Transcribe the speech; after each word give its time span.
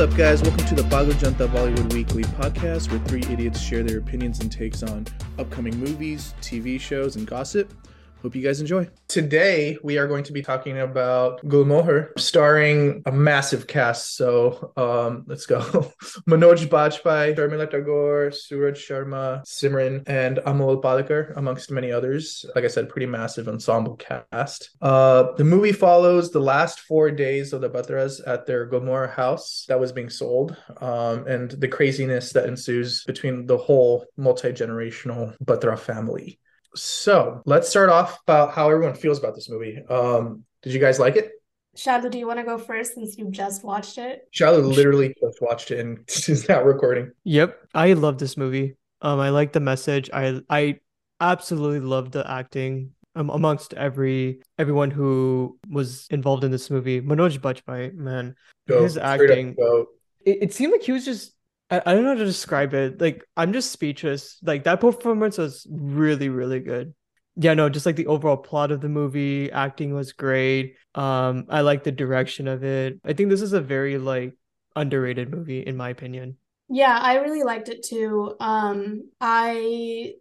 What's 0.00 0.12
up, 0.12 0.18
guys? 0.18 0.40
Welcome 0.40 0.64
to 0.64 0.74
the 0.74 0.82
Bago 0.84 1.12
Janta 1.12 1.46
Bollywood 1.46 1.92
Weekly 1.92 2.22
podcast, 2.22 2.90
where 2.90 3.00
three 3.00 3.22
idiots 3.30 3.60
share 3.60 3.82
their 3.82 3.98
opinions 3.98 4.40
and 4.40 4.50
takes 4.50 4.82
on 4.82 5.06
upcoming 5.38 5.76
movies, 5.76 6.32
TV 6.40 6.80
shows, 6.80 7.16
and 7.16 7.26
gossip. 7.26 7.70
Hope 8.22 8.36
you 8.36 8.42
guys 8.42 8.60
enjoy. 8.60 8.86
Today, 9.08 9.78
we 9.82 9.96
are 9.96 10.06
going 10.06 10.24
to 10.24 10.32
be 10.32 10.42
talking 10.42 10.78
about 10.78 11.42
Gulmohar, 11.46 12.10
starring 12.18 13.02
a 13.06 13.12
massive 13.12 13.66
cast. 13.66 14.14
So 14.14 14.72
um, 14.76 15.24
let's 15.26 15.46
go. 15.46 15.60
Manoj 16.28 16.66
Bajpayee, 16.68 17.34
Sharmila 17.34 17.70
Tagore, 17.70 18.30
Suraj 18.30 18.76
Sharma, 18.76 19.42
Simran, 19.46 20.06
and 20.06 20.36
Amol 20.38 20.82
Palekar, 20.82 21.34
amongst 21.38 21.70
many 21.70 21.92
others. 21.92 22.44
Like 22.54 22.64
I 22.64 22.68
said, 22.68 22.90
pretty 22.90 23.06
massive 23.06 23.48
ensemble 23.48 23.96
cast. 23.96 24.76
Uh, 24.82 25.32
the 25.38 25.44
movie 25.44 25.72
follows 25.72 26.30
the 26.30 26.40
last 26.40 26.80
four 26.80 27.10
days 27.10 27.54
of 27.54 27.62
the 27.62 27.70
Batras 27.70 28.20
at 28.26 28.44
their 28.44 28.68
Gulmohar 28.68 29.10
house 29.10 29.64
that 29.68 29.80
was 29.80 29.92
being 29.92 30.10
sold 30.10 30.54
um, 30.82 31.26
and 31.26 31.52
the 31.52 31.68
craziness 31.68 32.34
that 32.34 32.44
ensues 32.44 33.02
between 33.04 33.46
the 33.46 33.56
whole 33.56 34.04
multi-generational 34.18 35.34
Batra 35.42 35.78
family. 35.78 36.38
So 36.74 37.42
let's 37.46 37.68
start 37.68 37.90
off 37.90 38.20
about 38.22 38.52
how 38.52 38.70
everyone 38.70 38.94
feels 38.94 39.18
about 39.18 39.34
this 39.34 39.48
movie. 39.48 39.78
Um, 39.88 40.44
did 40.62 40.72
you 40.72 40.80
guys 40.80 40.98
like 40.98 41.16
it? 41.16 41.32
Shalu, 41.76 42.10
do 42.10 42.18
you 42.18 42.26
want 42.26 42.38
to 42.38 42.44
go 42.44 42.58
first 42.58 42.94
since 42.94 43.16
you 43.16 43.30
just 43.30 43.64
watched 43.64 43.98
it? 43.98 44.28
Shalu 44.34 44.74
literally 44.74 45.14
just 45.20 45.40
watched 45.40 45.70
it 45.70 45.80
and 45.80 45.98
is 46.08 46.48
now 46.48 46.62
recording. 46.62 47.12
Yep, 47.24 47.58
I 47.74 47.92
love 47.92 48.18
this 48.18 48.36
movie. 48.36 48.76
Um, 49.02 49.20
I 49.20 49.30
like 49.30 49.52
the 49.52 49.60
message. 49.60 50.10
I 50.12 50.40
I 50.50 50.80
absolutely 51.20 51.80
love 51.80 52.10
the 52.10 52.28
acting 52.28 52.92
um, 53.14 53.30
amongst 53.30 53.74
every 53.74 54.40
everyone 54.58 54.90
who 54.90 55.58
was 55.68 56.06
involved 56.10 56.44
in 56.44 56.50
this 56.50 56.70
movie. 56.70 57.00
Manoj 57.00 57.38
Bajpayee, 57.38 57.94
man, 57.94 58.34
Go, 58.68 58.82
his 58.82 58.96
acting. 58.96 59.56
It, 60.24 60.38
it 60.42 60.52
seemed 60.52 60.72
like 60.72 60.82
he 60.82 60.92
was 60.92 61.04
just. 61.04 61.34
I, 61.70 61.82
I 61.86 61.94
don't 61.94 62.02
know 62.02 62.10
how 62.10 62.18
to 62.18 62.24
describe 62.24 62.74
it. 62.74 63.00
Like 63.00 63.24
I'm 63.36 63.52
just 63.52 63.70
speechless. 63.70 64.38
Like 64.42 64.64
that 64.64 64.80
performance 64.80 65.38
was 65.38 65.66
really 65.70 66.28
really 66.28 66.60
good. 66.60 66.94
Yeah, 67.36 67.54
no, 67.54 67.68
just 67.68 67.86
like 67.86 67.96
the 67.96 68.08
overall 68.08 68.36
plot 68.36 68.70
of 68.70 68.80
the 68.80 68.88
movie, 68.88 69.50
acting 69.50 69.94
was 69.94 70.12
great. 70.12 70.76
Um, 70.94 71.46
I 71.48 71.60
like 71.60 71.84
the 71.84 71.92
direction 71.92 72.48
of 72.48 72.64
it. 72.64 73.00
I 73.04 73.12
think 73.12 73.30
this 73.30 73.40
is 73.40 73.52
a 73.52 73.60
very 73.60 73.98
like 73.98 74.34
underrated 74.76 75.30
movie 75.30 75.60
in 75.60 75.76
my 75.76 75.88
opinion. 75.90 76.36
Yeah, 76.68 76.98
I 77.00 77.16
really 77.16 77.42
liked 77.42 77.68
it 77.68 77.82
too. 77.82 78.36
Um, 78.40 79.10
I 79.20 80.14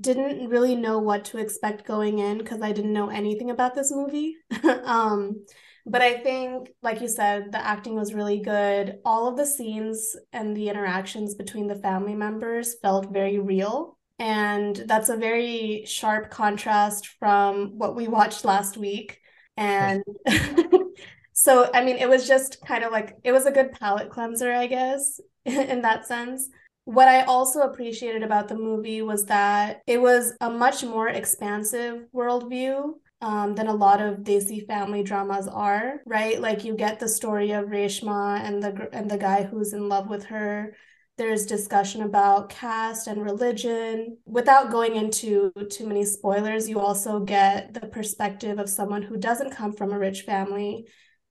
didn't 0.00 0.48
really 0.48 0.76
know 0.76 0.98
what 0.98 1.24
to 1.26 1.38
expect 1.38 1.86
going 1.86 2.18
in 2.20 2.38
because 2.38 2.62
I 2.62 2.72
didn't 2.72 2.92
know 2.92 3.10
anything 3.10 3.50
about 3.50 3.74
this 3.74 3.90
movie. 3.90 4.36
um, 4.84 5.44
but 5.86 6.02
I 6.02 6.18
think, 6.18 6.70
like 6.82 7.00
you 7.00 7.08
said, 7.08 7.52
the 7.52 7.64
acting 7.64 7.94
was 7.94 8.14
really 8.14 8.40
good. 8.40 8.98
All 9.04 9.28
of 9.28 9.36
the 9.36 9.46
scenes 9.46 10.16
and 10.32 10.56
the 10.56 10.68
interactions 10.68 11.34
between 11.34 11.66
the 11.66 11.74
family 11.76 12.14
members 12.14 12.76
felt 12.80 13.12
very 13.12 13.38
real. 13.38 13.96
And 14.18 14.76
that's 14.76 15.08
a 15.08 15.16
very 15.16 15.84
sharp 15.86 16.30
contrast 16.30 17.06
from 17.18 17.78
what 17.78 17.96
we 17.96 18.06
watched 18.06 18.44
last 18.44 18.76
week. 18.76 19.18
And 19.56 20.02
so, 21.32 21.70
I 21.72 21.82
mean, 21.82 21.96
it 21.96 22.08
was 22.08 22.28
just 22.28 22.64
kind 22.66 22.84
of 22.84 22.92
like, 22.92 23.16
it 23.24 23.32
was 23.32 23.46
a 23.46 23.50
good 23.50 23.72
palate 23.72 24.10
cleanser, 24.10 24.52
I 24.52 24.66
guess, 24.66 25.20
in 25.46 25.82
that 25.82 26.06
sense. 26.06 26.48
What 26.84 27.08
I 27.08 27.22
also 27.22 27.60
appreciated 27.60 28.22
about 28.22 28.48
the 28.48 28.56
movie 28.56 29.00
was 29.00 29.26
that 29.26 29.80
it 29.86 30.00
was 30.00 30.34
a 30.40 30.50
much 30.50 30.82
more 30.84 31.08
expansive 31.08 32.04
worldview 32.14 32.94
um, 33.20 33.54
than 33.54 33.66
a 33.66 33.74
lot 33.74 34.00
of 34.00 34.18
Desi 34.18 34.66
family 34.66 35.02
dramas 35.02 35.46
are, 35.46 36.00
right? 36.06 36.40
Like 36.40 36.64
you 36.64 36.74
get 36.74 36.98
the 36.98 37.08
story 37.08 37.50
of 37.52 37.66
Reshma 37.66 38.40
and 38.40 38.62
the 38.62 38.88
and 38.92 39.10
the 39.10 39.18
guy 39.18 39.42
who's 39.44 39.72
in 39.72 39.88
love 39.88 40.08
with 40.08 40.24
her. 40.26 40.74
There's 41.18 41.44
discussion 41.44 42.02
about 42.02 42.48
caste 42.48 43.06
and 43.06 43.22
religion. 43.22 44.16
Without 44.24 44.70
going 44.70 44.96
into 44.96 45.52
too 45.70 45.86
many 45.86 46.04
spoilers, 46.04 46.68
you 46.68 46.80
also 46.80 47.20
get 47.20 47.74
the 47.74 47.86
perspective 47.88 48.58
of 48.58 48.70
someone 48.70 49.02
who 49.02 49.18
doesn't 49.18 49.50
come 49.54 49.72
from 49.74 49.92
a 49.92 49.98
rich 49.98 50.22
family. 50.22 50.86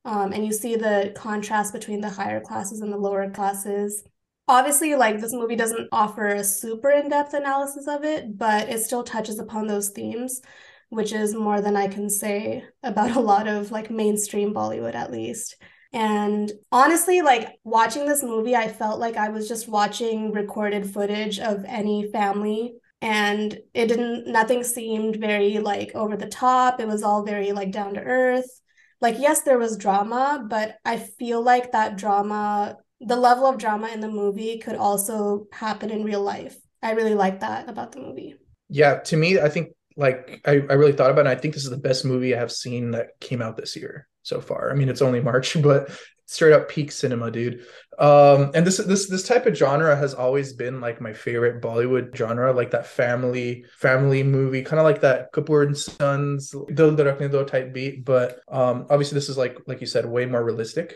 Um, 0.06 0.32
and 0.32 0.46
you 0.46 0.54
see 0.54 0.76
the 0.76 1.12
contrast 1.16 1.74
between 1.74 2.02
the 2.02 2.10
higher 2.10 2.40
classes 2.40 2.82
and 2.82 2.94
the 2.94 2.98
lower 2.98 3.30
classes 3.32 4.04
obviously 4.48 4.96
like 4.96 5.22
this 5.22 5.32
movie 5.32 5.56
doesn't 5.56 5.88
offer 5.92 6.26
a 6.26 6.44
super 6.44 6.90
in-depth 6.90 7.36
analysis 7.36 7.88
of 7.88 8.04
it 8.04 8.36
but 8.36 8.68
it 8.68 8.80
still 8.80 9.04
touches 9.04 9.38
upon 9.38 9.68
those 9.68 9.90
themes 9.90 10.42
which 10.90 11.14
is 11.14 11.34
more 11.36 11.62
than 11.62 11.76
i 11.76 11.88
can 11.88 12.10
say 12.10 12.64
about 12.84 13.16
a 13.16 13.20
lot 13.20 13.48
of 13.48 13.72
like 13.72 13.90
mainstream 13.90 14.54
bollywood 14.54 14.96
at 14.96 15.12
least 15.12 15.56
and 15.92 16.52
honestly 16.72 17.22
like 17.22 17.58
watching 17.64 18.06
this 18.06 18.24
movie 18.24 18.56
i 18.56 18.68
felt 18.68 19.00
like 19.00 19.18
i 19.18 19.30
was 19.30 19.48
just 19.48 19.68
watching 19.68 20.32
recorded 20.32 20.92
footage 20.92 21.40
of 21.40 21.66
any 21.66 22.10
family 22.12 22.74
and 23.02 23.58
it 23.74 23.88
didn't 23.88 24.28
nothing 24.28 24.64
seemed 24.64 25.16
very 25.16 25.58
like 25.58 25.92
over 25.96 26.16
the 26.18 26.28
top 26.28 26.80
it 26.80 26.88
was 26.88 27.02
all 27.02 27.24
very 27.24 27.52
like 27.52 27.72
down 27.72 27.94
to 27.94 28.02
earth 28.02 28.62
like 29.02 29.18
yes 29.18 29.42
there 29.42 29.58
was 29.58 29.78
drama 29.78 30.46
but 30.48 30.78
i 30.86 30.98
feel 30.98 31.42
like 31.42 31.72
that 31.72 31.98
drama 31.98 32.78
the 33.02 33.16
level 33.16 33.46
of 33.46 33.58
drama 33.58 33.88
in 33.90 34.00
the 34.02 34.10
movie 34.10 34.58
could 34.58 34.76
also 34.76 35.48
happen 35.52 35.90
in 35.90 36.04
real 36.04 36.22
life. 36.22 36.58
I 36.82 36.92
really 36.92 37.16
like 37.16 37.40
that 37.40 37.70
about 37.70 37.92
the 37.92 38.02
movie. 38.02 38.36
Yeah, 38.70 39.00
to 39.00 39.18
me, 39.18 39.40
I 39.40 39.50
think 39.50 39.70
like 40.00 40.42
I, 40.46 40.52
I 40.52 40.74
really 40.74 40.94
thought 40.94 41.12
about 41.12 41.28
it. 41.28 41.30
I 41.30 41.36
think 41.36 41.54
this 41.54 41.66
is 41.66 41.70
the 41.70 41.78
best 41.78 42.06
movie 42.06 42.34
I 42.34 42.40
have 42.40 42.52
seen 42.52 42.92
that 42.92 43.20
came 43.20 43.42
out 43.42 43.58
this 43.58 43.76
year 43.76 44.08
so 44.24 44.40
far. 44.40 44.72
I 44.72 44.74
mean, 44.74 44.88
it's 44.88 45.02
only 45.02 45.20
March, 45.20 45.62
but 45.62 45.92
straight 46.26 46.54
up 46.54 46.70
peak 46.70 46.92
cinema, 46.92 47.30
dude. 47.30 47.66
Um, 47.98 48.52
and 48.54 48.66
this 48.66 48.78
this 48.78 49.10
this 49.10 49.28
type 49.28 49.46
of 49.46 49.58
genre 49.58 49.96
has 49.96 50.14
always 50.14 50.54
been 50.54 50.80
like 50.80 51.02
my 51.02 51.12
favorite 51.12 51.62
Bollywood 51.62 52.16
genre, 52.16 52.54
like 52.54 52.72
that 52.72 52.88
family 52.88 53.66
family 53.78 54.24
movie, 54.24 54.64
kind 54.64 54.80
of 54.80 54.86
like 54.86 55.02
that 55.02 55.34
Kapoor 55.34 55.66
and 55.66 55.78
Sons, 55.78 56.56
Dil 56.74 56.96
Dhadakne 56.96 57.48
type 57.48 57.74
beat. 57.74 58.06
But 58.06 58.40
um, 58.48 58.88
obviously, 58.90 59.16
this 59.16 59.28
is 59.28 59.38
like 59.38 59.58
like 59.68 59.82
you 59.82 59.88
said, 59.88 60.06
way 60.06 60.26
more 60.26 60.44
realistic 60.44 60.96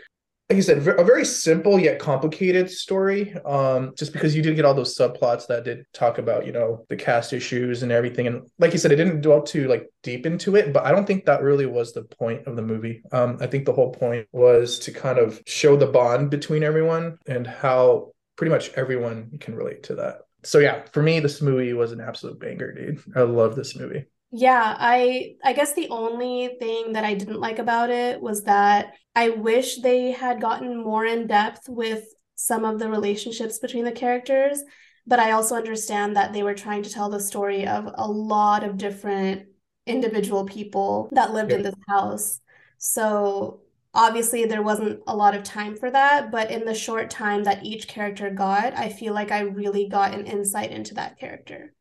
like 0.49 0.57
you 0.57 0.61
said, 0.61 0.85
a 0.85 1.03
very 1.03 1.23
simple 1.23 1.79
yet 1.79 1.99
complicated 1.99 2.69
story. 2.69 3.33
Um, 3.45 3.93
just 3.97 4.11
because 4.11 4.35
you 4.35 4.41
did 4.41 4.55
get 4.55 4.65
all 4.65 4.73
those 4.73 4.95
subplots 4.95 5.47
that 5.47 5.63
did 5.63 5.85
talk 5.93 6.17
about, 6.17 6.45
you 6.45 6.51
know, 6.51 6.85
the 6.89 6.97
cast 6.97 7.31
issues 7.31 7.81
and 7.81 7.91
everything. 7.91 8.27
And 8.27 8.47
like 8.59 8.73
you 8.73 8.77
said, 8.77 8.91
it 8.91 8.97
didn't 8.97 9.21
dwell 9.21 9.41
too 9.41 9.67
like 9.67 9.89
deep 10.03 10.25
into 10.25 10.55
it, 10.55 10.73
but 10.73 10.85
I 10.85 10.91
don't 10.91 11.07
think 11.07 11.25
that 11.25 11.41
really 11.41 11.65
was 11.65 11.93
the 11.93 12.03
point 12.03 12.45
of 12.45 12.55
the 12.57 12.61
movie. 12.61 13.01
Um, 13.11 13.37
I 13.39 13.47
think 13.47 13.65
the 13.65 13.73
whole 13.73 13.91
point 13.91 14.27
was 14.33 14.79
to 14.79 14.91
kind 14.91 15.17
of 15.17 15.41
show 15.47 15.77
the 15.77 15.87
bond 15.87 16.29
between 16.29 16.61
everyone 16.61 17.17
and 17.25 17.47
how 17.47 18.11
pretty 18.35 18.51
much 18.51 18.69
everyone 18.73 19.37
can 19.39 19.55
relate 19.55 19.83
to 19.83 19.95
that. 19.95 20.19
So 20.43 20.59
yeah, 20.59 20.83
for 20.91 21.01
me, 21.01 21.21
this 21.21 21.41
movie 21.41 21.71
was 21.73 21.93
an 21.93 22.01
absolute 22.01 22.39
banger, 22.39 22.73
dude. 22.73 23.01
I 23.15 23.21
love 23.21 23.55
this 23.55 23.77
movie. 23.77 24.05
Yeah, 24.35 24.75
I 24.79 25.35
I 25.43 25.53
guess 25.53 25.73
the 25.73 25.89
only 25.89 26.55
thing 26.59 26.93
that 26.93 27.03
I 27.05 27.13
didn't 27.13 27.39
like 27.39 27.59
about 27.59 27.89
it 27.91 28.19
was 28.19 28.43
that 28.43 28.93
I 29.15 29.29
wish 29.29 29.77
they 29.81 30.11
had 30.11 30.41
gotten 30.41 30.75
more 30.83 31.05
in 31.05 31.27
depth 31.27 31.69
with 31.69 32.03
some 32.35 32.65
of 32.65 32.79
the 32.79 32.89
relationships 32.89 33.59
between 33.59 33.85
the 33.85 33.91
characters, 33.91 34.63
but 35.05 35.19
I 35.19 35.31
also 35.31 35.55
understand 35.55 36.15
that 36.15 36.33
they 36.33 36.41
were 36.41 36.55
trying 36.55 36.81
to 36.83 36.89
tell 36.89 37.09
the 37.09 37.19
story 37.19 37.67
of 37.67 37.85
a 37.93 38.09
lot 38.09 38.63
of 38.63 38.77
different 38.77 39.49
individual 39.85 40.45
people 40.45 41.09
that 41.11 41.31
lived 41.33 41.51
Yeah. 41.51 41.57
in 41.57 41.61
this 41.63 41.75
house. 41.87 42.39
So 42.79 43.61
obviously 43.93 44.45
there 44.45 44.63
wasn't 44.63 45.01
a 45.05 45.15
lot 45.15 45.35
of 45.35 45.43
time 45.43 45.75
for 45.77 45.91
that, 45.91 46.31
but 46.31 46.49
in 46.49 46.65
the 46.65 46.73
short 46.73 47.11
time 47.11 47.43
that 47.43 47.63
each 47.63 47.87
character 47.87 48.31
got, 48.31 48.73
I 48.75 48.89
feel 48.89 49.13
like 49.13 49.29
I 49.31 49.41
really 49.41 49.87
got 49.87 50.13
an 50.15 50.25
insight 50.25 50.71
into 50.71 50.95
that 50.95 51.19
character. 51.19 51.73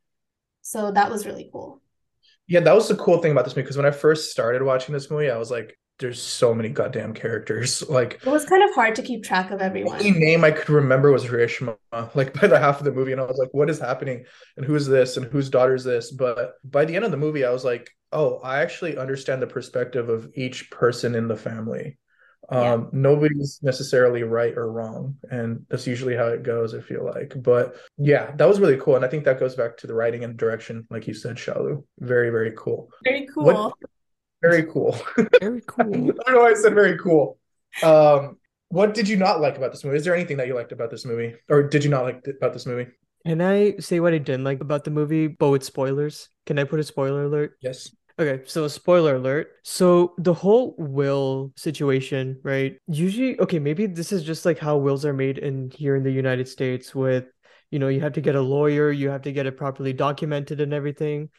So 0.63 0.93
that 0.93 1.11
was 1.11 1.27
really 1.27 1.49
cool. 1.53 1.83
Yeah, 2.49 2.61
that 2.61 2.75
was 2.75 2.89
the 2.89 2.97
cool 2.97 3.19
thing 3.19 3.33
about 3.33 3.45
this 3.45 3.55
movie 3.55 3.63
because 3.65 3.77
when 3.77 3.87
I 3.87 3.91
first 3.91 4.31
started 4.31 4.63
watching 4.63 4.93
this 4.93 5.11
movie, 5.11 5.31
I 5.31 5.37
was 5.39 5.51
like, 5.51 5.79
there's 5.99 6.21
so 6.21 6.55
many 6.55 6.69
goddamn 6.69 7.15
characters. 7.15 7.83
Like 7.89 8.21
It 8.25 8.31
was 8.31 8.45
kind 8.45 8.63
of 8.63 8.75
hard 8.75 8.95
to 8.97 9.03
keep 9.03 9.23
track 9.25 9.51
of 9.51 9.61
the 9.61 9.65
everyone. 9.65 9.99
only 9.99 10.11
name 10.11 10.45
I 10.45 10.51
could 10.51 10.71
remember 10.71 11.11
was 11.13 11.27
Reshma, 11.27 11.77
like 12.15 12.39
by 12.41 12.47
the 12.47 12.59
half 12.59 12.79
of 12.79 12.85
the 12.85 12.93
movie, 12.93 13.13
and 13.13 13.21
I 13.21 13.25
was 13.25 13.39
like, 13.39 13.53
what 13.53 13.71
is 13.71 13.79
happening? 13.79 14.25
And 14.57 14.67
who's 14.67 14.87
this? 14.87 15.17
And 15.17 15.27
whose 15.27 15.51
daughter 15.51 15.75
is 15.75 15.85
this? 15.85 16.11
But 16.11 16.55
by 16.65 16.85
the 16.85 16.97
end 16.97 17.05
of 17.05 17.11
the 17.11 17.17
movie, 17.17 17.45
I 17.45 17.51
was 17.51 17.65
like, 17.65 17.91
oh, 18.13 18.39
I 18.39 18.63
actually 18.63 18.97
understand 18.99 19.41
the 19.43 19.47
perspective 19.47 20.09
of 20.09 20.31
each 20.35 20.71
person 20.71 21.15
in 21.15 21.29
the 21.29 21.37
family. 21.37 21.99
Yeah. 22.53 22.75
Um, 22.75 22.91
nobody's 22.93 23.61
necessarily 23.63 24.25
right 24.25 24.57
or 24.57 24.71
wrong, 24.71 25.17
and 25.31 25.65
that's 25.71 25.87
usually 25.87 26.15
how 26.15 26.27
it 26.27 26.43
goes, 26.43 26.75
I 26.75 26.81
feel 26.81 27.05
like. 27.05 27.35
But 27.43 27.77
yeah, 27.97 28.33
that 28.37 28.47
was 28.47 28.61
really 28.61 28.77
cool. 28.77 28.97
And 28.97 29.05
I 29.05 29.09
think 29.09 29.25
that 29.25 29.41
goes 29.41 29.55
back 29.55 29.79
to 29.79 29.87
the 29.87 29.95
writing 29.95 30.23
and 30.25 30.37
direction, 30.37 30.87
like 30.91 31.07
you 31.07 31.15
said, 31.15 31.37
Shalu. 31.37 31.83
Very, 32.01 32.29
very 32.29 32.53
cool. 32.57 32.91
Very 33.05 33.27
cool. 33.33 33.45
What 33.45 33.75
very 34.43 34.65
cool. 34.65 34.99
Very 35.41 35.63
cool. 35.67 35.79
I 35.79 35.83
don't 35.85 36.29
know 36.29 36.41
why 36.41 36.51
I 36.51 36.55
said 36.55 36.75
very 36.75 36.99
cool. 36.99 37.39
Um, 37.83 38.37
what 38.69 38.93
did 38.93 39.09
you 39.09 39.17
not 39.17 39.41
like 39.41 39.57
about 39.57 39.71
this 39.71 39.85
movie? 39.85 39.97
Is 39.97 40.05
there 40.05 40.15
anything 40.15 40.37
that 40.39 40.47
you 40.47 40.55
liked 40.55 40.73
about 40.73 40.91
this 40.91 41.05
movie, 41.05 41.35
or 41.49 41.63
did 41.63 41.85
you 41.85 41.91
not 41.91 42.05
like 42.05 42.25
th- 42.25 42.37
about 42.37 42.53
this 42.53 42.67
movie? 42.67 42.91
Can 43.25 43.41
I 43.41 43.77
say 43.79 44.01
what 44.01 44.13
I 44.13 44.19
didn't 44.19 44.45
like 44.45 44.61
about 44.61 44.85
the 44.85 44.91
movie, 44.91 45.29
but 45.29 45.51
with 45.51 45.63
spoilers? 45.63 46.29
Can 46.45 46.59
I 46.59 46.65
put 46.65 46.81
a 46.81 46.83
spoiler 46.83 47.25
alert? 47.25 47.57
Yes. 47.61 47.95
Okay, 48.19 48.43
so 48.47 48.69
spoiler 48.69 49.17
alert. 49.17 49.53
So 49.63 50.15
the 50.19 50.35
whole 50.35 50.75
will 50.79 51.53
situation, 51.57 52.39
right? 52.43 52.77
Usually, 52.87 53.39
okay, 53.41 53.59
maybe 53.59 53.87
this 53.87 54.13
is 54.13 54.23
just 54.23 54.45
like 54.45 54.59
how 54.59 54.77
wills 54.77 55.05
are 55.05 55.15
made 55.15 55.39
in 55.39 55.71
here 55.71 55.97
in 55.97 56.03
the 56.03 56.11
United 56.11 56.49
States 56.49 56.95
with, 56.95 57.25
you 57.71 57.79
know, 57.79 57.89
you 57.89 58.01
have 58.01 58.13
to 58.15 58.21
get 58.21 58.35
a 58.35 58.41
lawyer, 58.41 58.91
you 58.91 59.09
have 59.09 59.23
to 59.23 59.33
get 59.33 59.47
it 59.47 59.57
properly 59.57 59.93
documented 59.93 60.61
and 60.61 60.75
everything. 60.75 61.31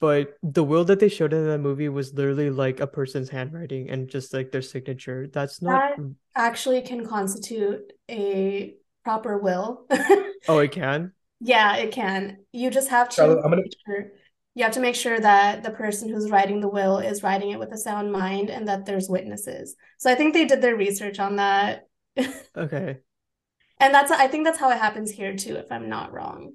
But 0.00 0.34
the 0.42 0.64
will 0.64 0.84
that 0.84 0.98
they 0.98 1.08
showed 1.08 1.32
in 1.32 1.46
that 1.46 1.58
movie 1.58 1.90
was 1.90 2.14
literally 2.14 2.48
like 2.48 2.80
a 2.80 2.86
person's 2.86 3.28
handwriting 3.28 3.90
and 3.90 4.08
just 4.08 4.32
like 4.32 4.50
their 4.50 4.62
signature. 4.62 5.26
That's 5.30 5.60
not 5.60 5.96
That 5.96 6.14
actually 6.34 6.80
can 6.80 7.06
constitute 7.06 7.92
a 8.10 8.76
proper 9.04 9.38
will. 9.38 9.86
Oh, 10.48 10.58
it 10.58 10.72
can? 10.72 11.12
Yeah, 11.40 11.76
it 11.76 11.92
can. 11.92 12.38
You 12.52 12.70
just 12.70 12.88
have 12.88 13.10
to 13.10 13.16
Charlotte, 13.16 13.42
I'm 13.44 13.50
gonna 13.50 13.62
sure 13.86 14.12
you 14.60 14.64
have 14.64 14.74
to 14.74 14.80
make 14.80 14.94
sure 14.94 15.18
that 15.18 15.62
the 15.62 15.70
person 15.70 16.10
who's 16.10 16.30
writing 16.30 16.60
the 16.60 16.68
will 16.68 16.98
is 16.98 17.22
writing 17.22 17.50
it 17.50 17.58
with 17.58 17.72
a 17.72 17.78
sound 17.78 18.12
mind 18.12 18.50
and 18.50 18.68
that 18.68 18.84
there's 18.84 19.08
witnesses. 19.08 19.74
So 19.96 20.10
I 20.10 20.14
think 20.14 20.34
they 20.34 20.44
did 20.44 20.60
their 20.60 20.76
research 20.76 21.18
on 21.18 21.36
that. 21.36 21.88
Okay. 22.56 22.98
And 23.78 23.94
that's 23.94 24.10
I 24.10 24.26
think 24.26 24.44
that's 24.44 24.58
how 24.58 24.70
it 24.70 24.78
happens 24.78 25.10
here 25.10 25.34
too, 25.34 25.56
if 25.56 25.72
I'm 25.72 25.88
not 25.88 26.12
wrong. 26.12 26.52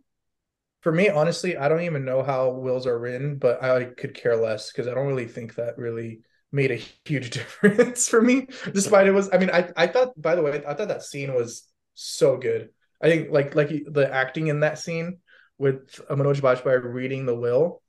For 0.82 0.92
me, 0.92 1.10
honestly, 1.10 1.58
I 1.58 1.68
don't 1.68 1.82
even 1.82 2.06
know 2.06 2.22
how 2.22 2.52
wills 2.52 2.86
are 2.86 3.00
written, 3.00 3.38
but 3.38 3.64
I 3.64 3.86
could 3.86 4.14
care 4.14 4.36
less 4.36 4.72
because 4.72 4.88
I 4.88 4.94
don't 4.94 5.08
really 5.08 5.28
think 5.28 5.56
that 5.56 5.80
really 5.80 6.20
made 6.52 6.70
a 6.70 6.76
huge 7.06 7.32
difference 7.32 8.08
for 8.08 8.22
me. 8.22 8.48
Despite 8.72 9.08
it 9.08 9.12
was, 9.12 9.30
I 9.34 9.40
mean, 9.40 9.50
I 9.50 9.72
I 9.76 9.88
thought, 9.88 10.22
by 10.22 10.36
the 10.36 10.44
way, 10.44 10.62
I 10.68 10.76
thought 10.76 10.90
that 10.90 11.02
scene 11.02 11.34
was 11.34 11.64
so 11.96 12.38
good. 12.38 12.70
I 13.02 13.10
think 13.10 13.32
like 13.32 13.56
like 13.56 13.70
the 13.70 14.14
acting 14.14 14.48
in 14.48 14.60
that 14.60 14.78
scene 14.78 15.18
with 15.58 16.06
Manoj 16.12 16.42
Bajpayee 16.42 16.94
reading 16.94 17.26
the 17.26 17.36
will, 17.36 17.82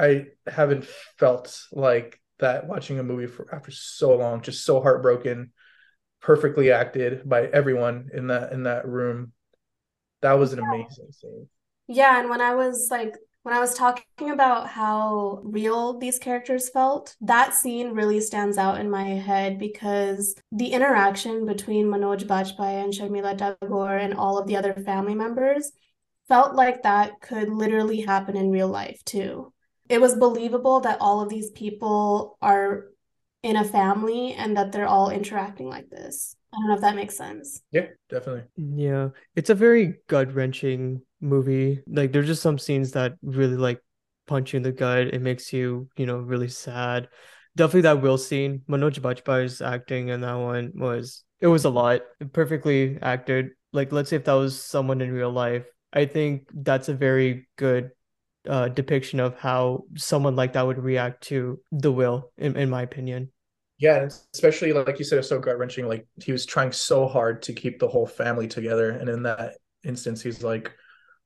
I 0.00 0.26
haven't 0.46 0.86
felt 1.18 1.62
like 1.72 2.20
that 2.38 2.66
watching 2.66 2.98
a 2.98 3.02
movie 3.02 3.26
for 3.26 3.54
after 3.54 3.70
so 3.70 4.16
long, 4.16 4.40
just 4.40 4.64
so 4.64 4.80
heartbroken, 4.80 5.52
perfectly 6.20 6.72
acted 6.72 7.28
by 7.28 7.46
everyone 7.46 8.08
in 8.14 8.28
that 8.28 8.52
in 8.52 8.62
that 8.64 8.88
room. 8.88 9.32
That 10.22 10.34
was 10.34 10.52
an 10.52 10.60
amazing 10.60 11.12
scene. 11.12 11.48
Yeah, 11.86 12.18
and 12.18 12.30
when 12.30 12.40
I 12.40 12.54
was 12.54 12.88
like 12.90 13.14
when 13.42 13.54
I 13.54 13.60
was 13.60 13.74
talking 13.74 14.30
about 14.30 14.68
how 14.68 15.40
real 15.44 15.98
these 15.98 16.18
characters 16.18 16.68
felt, 16.68 17.16
that 17.22 17.54
scene 17.54 17.92
really 17.92 18.20
stands 18.20 18.58
out 18.58 18.80
in 18.80 18.90
my 18.90 19.04
head 19.04 19.58
because 19.58 20.34
the 20.52 20.68
interaction 20.68 21.46
between 21.46 21.86
Manoj 21.86 22.26
Bajpayee 22.26 22.84
and 22.84 22.92
Sharmila 22.92 23.38
Tagore 23.38 23.96
and 23.96 24.14
all 24.14 24.38
of 24.38 24.46
the 24.46 24.56
other 24.56 24.74
family 24.74 25.14
members 25.14 25.72
felt 26.28 26.54
like 26.54 26.82
that 26.82 27.20
could 27.20 27.48
literally 27.48 28.02
happen 28.02 28.36
in 28.36 28.50
real 28.50 28.68
life 28.68 29.02
too. 29.04 29.52
It 29.90 30.00
was 30.00 30.14
believable 30.14 30.80
that 30.80 30.98
all 31.00 31.20
of 31.20 31.28
these 31.28 31.50
people 31.50 32.38
are 32.40 32.86
in 33.42 33.56
a 33.56 33.64
family 33.64 34.34
and 34.34 34.56
that 34.56 34.70
they're 34.70 34.86
all 34.86 35.10
interacting 35.10 35.68
like 35.68 35.90
this. 35.90 36.36
I 36.52 36.58
don't 36.58 36.68
know 36.68 36.74
if 36.74 36.80
that 36.82 36.94
makes 36.94 37.16
sense. 37.16 37.60
Yeah, 37.72 37.86
definitely. 38.08 38.44
Yeah, 38.56 39.08
it's 39.34 39.50
a 39.50 39.54
very 39.54 39.96
gut-wrenching 40.06 41.02
movie. 41.20 41.82
Like 41.88 42.12
there's 42.12 42.28
just 42.28 42.42
some 42.42 42.58
scenes 42.58 42.92
that 42.92 43.14
really 43.22 43.56
like 43.56 43.82
punch 44.28 44.52
you 44.52 44.58
in 44.58 44.62
the 44.62 44.70
gut. 44.70 45.08
It 45.08 45.22
makes 45.22 45.52
you, 45.52 45.88
you 45.96 46.06
know, 46.06 46.18
really 46.18 46.48
sad. 46.48 47.08
Definitely 47.56 47.82
that 47.82 48.00
will 48.00 48.18
scene. 48.18 48.62
Manoj 48.68 49.00
Bajpayee's 49.00 49.60
acting 49.60 50.08
in 50.08 50.20
that 50.20 50.34
one 50.34 50.72
was 50.76 51.24
it 51.40 51.48
was 51.48 51.64
a 51.64 51.70
lot. 51.70 52.02
Perfectly 52.32 52.96
acted. 53.02 53.50
Like 53.72 53.90
let's 53.90 54.10
say 54.10 54.16
if 54.16 54.24
that 54.24 54.34
was 54.34 54.60
someone 54.62 55.00
in 55.00 55.12
real 55.12 55.32
life, 55.32 55.66
I 55.92 56.06
think 56.06 56.48
that's 56.54 56.88
a 56.88 56.94
very 56.94 57.48
good 57.56 57.90
uh 58.48 58.68
depiction 58.68 59.20
of 59.20 59.36
how 59.36 59.84
someone 59.96 60.36
like 60.36 60.54
that 60.54 60.66
would 60.66 60.78
react 60.78 61.24
to 61.24 61.60
the 61.72 61.92
will, 61.92 62.32
in, 62.38 62.56
in 62.56 62.70
my 62.70 62.82
opinion. 62.82 63.30
Yeah, 63.78 64.08
especially 64.34 64.72
like 64.72 64.98
you 64.98 65.04
said, 65.04 65.18
it's 65.18 65.28
so 65.28 65.38
gut 65.38 65.58
wrenching. 65.58 65.88
Like 65.88 66.06
he 66.22 66.32
was 66.32 66.44
trying 66.44 66.72
so 66.72 67.08
hard 67.08 67.42
to 67.42 67.54
keep 67.54 67.78
the 67.78 67.88
whole 67.88 68.06
family 68.06 68.46
together, 68.46 68.90
and 68.90 69.08
in 69.08 69.22
that 69.22 69.54
instance, 69.84 70.20
he's 70.22 70.42
like, 70.42 70.72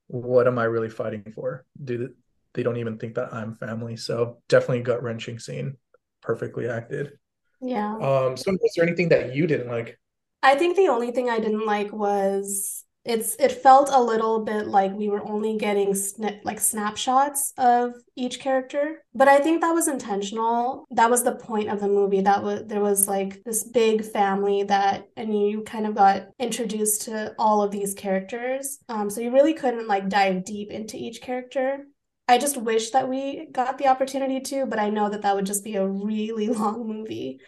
"What 0.06 0.46
am 0.46 0.58
I 0.58 0.64
really 0.64 0.88
fighting 0.88 1.32
for? 1.34 1.64
Do 1.82 2.14
they 2.55 2.62
don't 2.62 2.76
even 2.76 2.99
think 2.99 3.16
that 3.16 3.34
I'm 3.34 3.56
family?" 3.56 3.96
So 3.96 4.40
definitely 4.49 4.82
gut 4.82 5.02
wrenching 5.02 5.40
scene, 5.40 5.78
perfectly 6.22 6.69
acted. 6.69 7.19
Yeah. 7.61 7.94
Um, 7.94 8.37
so 8.37 8.52
was 8.52 8.72
there 8.76 8.87
anything 8.87 9.08
that 9.08 9.34
you 9.34 9.46
didn't 9.46 9.69
like? 9.69 9.99
I 10.43 10.55
think 10.56 10.76
the 10.76 10.88
only 10.88 11.11
thing 11.11 11.31
I 11.31 11.40
didn't 11.40 11.66
like 11.66 11.93
was 11.93 12.84
it's 13.05 13.37
it 13.37 13.53
felt 13.53 13.91
a 13.93 14.03
little 14.03 14.45
bit 14.45 14.67
like 14.67 14.93
we 14.93 15.09
were 15.09 15.23
only 15.29 15.59
getting 15.59 15.93
sni 15.93 16.41
like 16.43 16.59
snapshots 16.59 17.53
of 17.59 17.95
each 18.17 18.41
character. 18.41 19.05
But 19.15 19.29
i 19.29 19.39
think 19.39 19.61
that 19.61 19.73
was 19.73 19.89
intentional. 19.89 20.87
That 20.91 21.11
was 21.11 21.23
the 21.23 21.37
point 21.37 21.69
of 21.69 21.81
the 21.81 21.89
movie. 21.89 22.23
That 22.23 22.43
was 22.43 22.65
there 22.67 22.81
was 22.81 23.06
like 23.06 23.43
this 23.45 23.65
big 23.65 24.05
family 24.05 24.62
that 24.65 25.09
and 25.17 25.39
you 25.39 25.62
kind 25.62 25.87
of 25.87 25.95
got 25.95 26.29
introduced 26.39 27.03
to 27.03 27.35
all 27.39 27.62
of 27.62 27.71
these 27.71 27.95
characters. 27.95 28.79
Um, 28.89 29.11
so 29.11 29.21
you 29.21 29.33
really 29.33 29.55
couldn't 29.55 29.89
like 29.89 30.09
dive 30.09 30.45
deep 30.45 30.71
into 30.71 30.97
each 30.97 31.21
character. 31.21 31.85
I 32.27 32.39
just 32.39 32.57
wish 32.57 32.91
that 32.91 33.09
we 33.09 33.49
got 33.53 33.77
the 33.77 33.89
opportunity 33.89 34.41
to, 34.41 34.65
but 34.65 34.79
I 34.79 34.89
know 34.89 35.11
that 35.11 35.23
that 35.23 35.37
would 35.37 35.47
just 35.47 35.65
be 35.65 35.77
a 35.77 35.87
really 35.87 36.49
long 36.61 36.87
movie. 36.87 37.41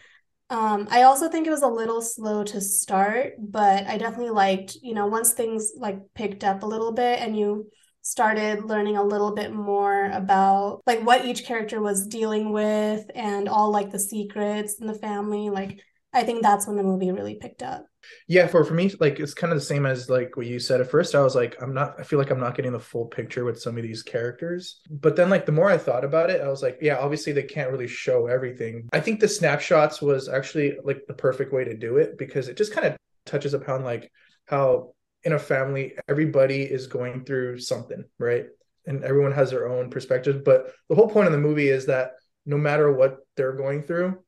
Um, 0.48 0.86
I 0.90 1.02
also 1.02 1.28
think 1.28 1.46
it 1.46 1.50
was 1.50 1.62
a 1.62 1.68
little 1.68 2.00
slow 2.00 2.44
to 2.44 2.60
start, 2.60 3.34
but 3.38 3.86
I 3.86 3.98
definitely 3.98 4.30
liked, 4.30 4.76
you 4.80 4.94
know, 4.94 5.06
once 5.06 5.32
things 5.32 5.72
like 5.76 5.98
picked 6.14 6.44
up 6.44 6.62
a 6.62 6.66
little 6.66 6.92
bit 6.92 7.18
and 7.20 7.36
you 7.36 7.68
started 8.02 8.64
learning 8.64 8.96
a 8.96 9.02
little 9.02 9.34
bit 9.34 9.52
more 9.52 10.08
about 10.12 10.82
like 10.86 11.00
what 11.00 11.24
each 11.24 11.44
character 11.44 11.80
was 11.80 12.06
dealing 12.06 12.52
with 12.52 13.04
and 13.16 13.48
all 13.48 13.72
like 13.72 13.90
the 13.90 13.98
secrets 13.98 14.76
in 14.80 14.86
the 14.86 14.94
family, 14.94 15.50
like 15.50 15.80
I 16.12 16.22
think 16.22 16.42
that's 16.42 16.68
when 16.68 16.76
the 16.76 16.84
movie 16.84 17.10
really 17.10 17.34
picked 17.34 17.64
up. 17.64 17.84
Yeah, 18.28 18.46
for 18.46 18.64
for 18.64 18.74
me, 18.74 18.92
like 19.00 19.20
it's 19.20 19.34
kind 19.34 19.52
of 19.52 19.58
the 19.58 19.64
same 19.64 19.86
as 19.86 20.10
like 20.10 20.36
what 20.36 20.46
you 20.46 20.58
said. 20.58 20.80
At 20.80 20.90
first, 20.90 21.14
I 21.14 21.22
was 21.22 21.34
like, 21.34 21.56
I'm 21.62 21.74
not. 21.74 21.94
I 21.98 22.02
feel 22.02 22.18
like 22.18 22.30
I'm 22.30 22.40
not 22.40 22.56
getting 22.56 22.72
the 22.72 22.80
full 22.80 23.06
picture 23.06 23.44
with 23.44 23.60
some 23.60 23.76
of 23.76 23.82
these 23.82 24.02
characters. 24.02 24.80
But 24.90 25.16
then, 25.16 25.30
like 25.30 25.46
the 25.46 25.52
more 25.52 25.70
I 25.70 25.78
thought 25.78 26.04
about 26.04 26.30
it, 26.30 26.40
I 26.40 26.48
was 26.48 26.62
like, 26.62 26.78
yeah, 26.80 26.98
obviously 26.98 27.32
they 27.32 27.42
can't 27.42 27.70
really 27.70 27.88
show 27.88 28.26
everything. 28.26 28.88
I 28.92 29.00
think 29.00 29.20
the 29.20 29.28
snapshots 29.28 30.02
was 30.02 30.28
actually 30.28 30.76
like 30.84 31.06
the 31.06 31.14
perfect 31.14 31.52
way 31.52 31.64
to 31.64 31.76
do 31.76 31.98
it 31.98 32.18
because 32.18 32.48
it 32.48 32.56
just 32.56 32.72
kind 32.72 32.86
of 32.86 32.96
touches 33.24 33.54
upon 33.54 33.84
like 33.84 34.10
how 34.46 34.94
in 35.24 35.32
a 35.32 35.38
family 35.38 35.96
everybody 36.08 36.62
is 36.62 36.86
going 36.86 37.24
through 37.24 37.58
something, 37.58 38.04
right? 38.18 38.46
And 38.86 39.02
everyone 39.02 39.32
has 39.32 39.50
their 39.50 39.68
own 39.68 39.90
perspective. 39.90 40.44
But 40.44 40.72
the 40.88 40.94
whole 40.94 41.08
point 41.08 41.26
of 41.26 41.32
the 41.32 41.38
movie 41.38 41.68
is 41.68 41.86
that 41.86 42.12
no 42.46 42.56
matter 42.56 42.92
what 42.92 43.18
they're 43.36 43.56
going 43.56 43.82
through, 43.82 44.22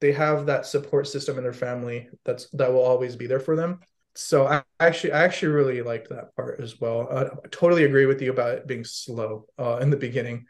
they 0.00 0.12
have 0.12 0.46
that 0.46 0.66
support 0.66 1.06
system 1.06 1.36
in 1.36 1.44
their 1.44 1.52
family 1.52 2.08
that's 2.24 2.48
that 2.50 2.72
will 2.72 2.82
always 2.82 3.16
be 3.16 3.26
there 3.26 3.40
for 3.40 3.56
them. 3.56 3.80
So 4.14 4.46
i 4.46 4.62
actually 4.80 5.12
i 5.12 5.22
actually 5.22 5.52
really 5.52 5.82
liked 5.82 6.08
that 6.10 6.34
part 6.34 6.60
as 6.60 6.80
well. 6.80 7.08
I 7.10 7.46
totally 7.48 7.84
agree 7.84 8.06
with 8.06 8.20
you 8.20 8.30
about 8.30 8.54
it 8.54 8.66
being 8.66 8.84
slow 8.84 9.46
uh, 9.58 9.78
in 9.80 9.90
the 9.90 9.96
beginning. 9.96 10.46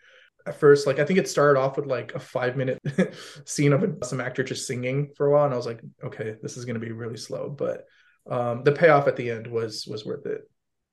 At 0.47 0.59
first 0.59 0.87
like 0.87 0.99
i 0.99 1.05
think 1.05 1.19
it 1.19 1.29
started 1.29 1.61
off 1.61 1.77
with 1.77 1.87
like 1.87 2.15
a 2.15 2.19
five 2.19 2.57
minute 2.57 2.81
scene 3.45 3.75
of 3.75 3.99
some 4.03 4.21
actor 4.21 4.43
just 4.43 4.67
singing 4.67 5.11
for 5.15 5.27
a 5.27 5.31
while 5.31 5.45
and 5.45 5.53
i 5.53 5.57
was 5.57 5.67
like 5.67 5.83
okay 6.03 6.37
this 6.43 6.57
is 6.57 6.65
going 6.65 6.81
to 6.81 6.87
be 6.87 6.93
really 6.93 7.19
slow. 7.19 7.51
But 7.51 7.85
um 8.31 8.65
the 8.65 8.73
payoff 8.73 9.07
at 9.07 9.17
the 9.17 9.31
end 9.31 9.47
was 9.47 9.87
was 9.87 10.07
worth 10.07 10.27
it. 10.27 10.43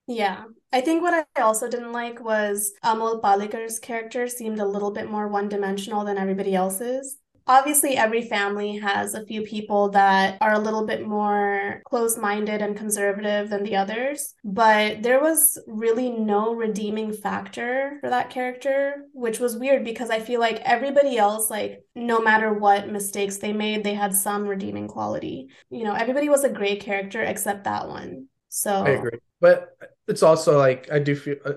Yeah. 0.08 0.46
I 0.72 0.82
think 0.82 1.02
what 1.02 1.28
I 1.36 1.42
also 1.42 1.70
didn't 1.70 1.92
like 1.92 2.24
was 2.24 2.74
Amol 2.84 3.22
Palekar's 3.22 3.78
character 3.78 4.28
seemed 4.28 4.60
a 4.60 4.66
little 4.66 4.92
bit 4.92 5.10
more 5.10 5.28
one-dimensional 5.28 6.06
than 6.06 6.18
everybody 6.18 6.56
else's 6.56 7.18
obviously 7.48 7.98
every 7.98 8.22
family 8.22 8.77
has 8.77 9.13
a 9.13 9.25
few 9.25 9.42
people 9.42 9.89
that 9.89 10.38
are 10.42 10.54
a 10.54 10.60
little 10.60 10.86
bit 10.86 11.08
more 11.08 11.82
close-minded 11.86 12.62
and 12.62 12.77
conservative 12.77 13.50
than 13.50 13.63
the 13.63 13.75
others 13.75 14.34
but 14.44 15.01
there 15.01 15.22
was 15.22 15.58
really 15.68 16.10
no 16.10 16.54
redeeming 16.54 17.12
factor 17.12 17.98
for 18.01 18.10
that 18.10 18.30
character 18.30 19.06
which 19.13 19.39
was 19.39 19.58
weird 19.58 19.84
because 19.84 20.10
i 20.10 20.20
feel 20.20 20.39
like 20.39 20.62
everybody 20.63 21.18
else 21.18 21.50
like 21.50 21.84
no 21.96 22.20
matter 22.20 22.54
what 22.54 22.89
mistakes 22.89 23.38
they 23.38 23.54
made 23.54 23.84
they 23.84 23.94
had 23.94 24.13
some 24.13 24.48
redeeming 24.48 24.88
quality. 24.88 25.50
You 25.70 25.84
know 25.84 25.94
everybody 25.94 26.30
was 26.30 26.44
a 26.44 26.50
great 26.50 26.82
character 26.82 27.22
except 27.22 27.63
that 27.63 27.88
one. 27.88 28.27
So 28.50 28.72
i 28.72 28.89
agree. 28.89 29.20
But 29.39 29.77
it's 30.08 30.24
also 30.24 30.58
like 30.58 30.89
i 30.92 31.00
do 31.00 31.16
feel 31.16 31.38
uh, 31.46 31.54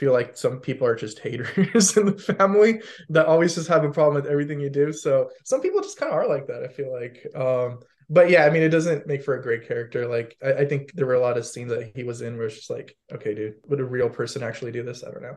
feel 0.00 0.12
like 0.14 0.34
some 0.36 0.58
people 0.60 0.86
are 0.86 0.96
just 0.96 1.18
haters 1.26 1.96
in 1.96 2.06
the 2.06 2.18
family 2.18 2.80
that 3.10 3.26
always 3.26 3.54
just 3.54 3.68
have 3.68 3.84
a 3.84 3.90
problem 3.90 4.14
with 4.14 4.30
everything 4.30 4.58
you 4.58 4.70
do. 4.70 4.92
So 4.92 5.30
some 5.44 5.60
people 5.60 5.82
just 5.82 5.98
kind 5.98 6.10
of 6.10 6.18
are 6.18 6.26
like 6.26 6.46
that. 6.46 6.64
I 6.64 6.68
feel 6.68 6.92
like, 6.92 7.26
um, 7.36 7.80
but 8.08 8.30
yeah, 8.30 8.44
I 8.44 8.50
mean, 8.50 8.62
it 8.62 8.70
doesn't 8.70 9.06
make 9.06 9.22
for 9.22 9.34
a 9.34 9.42
great 9.42 9.68
character. 9.68 10.08
Like, 10.08 10.36
I, 10.42 10.62
I, 10.62 10.64
think 10.64 10.92
there 10.94 11.06
were 11.06 11.14
a 11.14 11.20
lot 11.20 11.36
of 11.38 11.46
scenes 11.46 11.70
that 11.70 11.92
he 11.94 12.02
was 12.02 12.22
in 12.22 12.36
where 12.36 12.46
it's 12.46 12.56
just 12.56 12.70
like, 12.70 12.96
okay, 13.12 13.34
dude, 13.34 13.54
would 13.68 13.78
a 13.78 13.84
real 13.84 14.08
person 14.08 14.42
actually 14.42 14.72
do 14.72 14.82
this? 14.82 15.04
I 15.04 15.10
don't 15.12 15.22
know. 15.22 15.36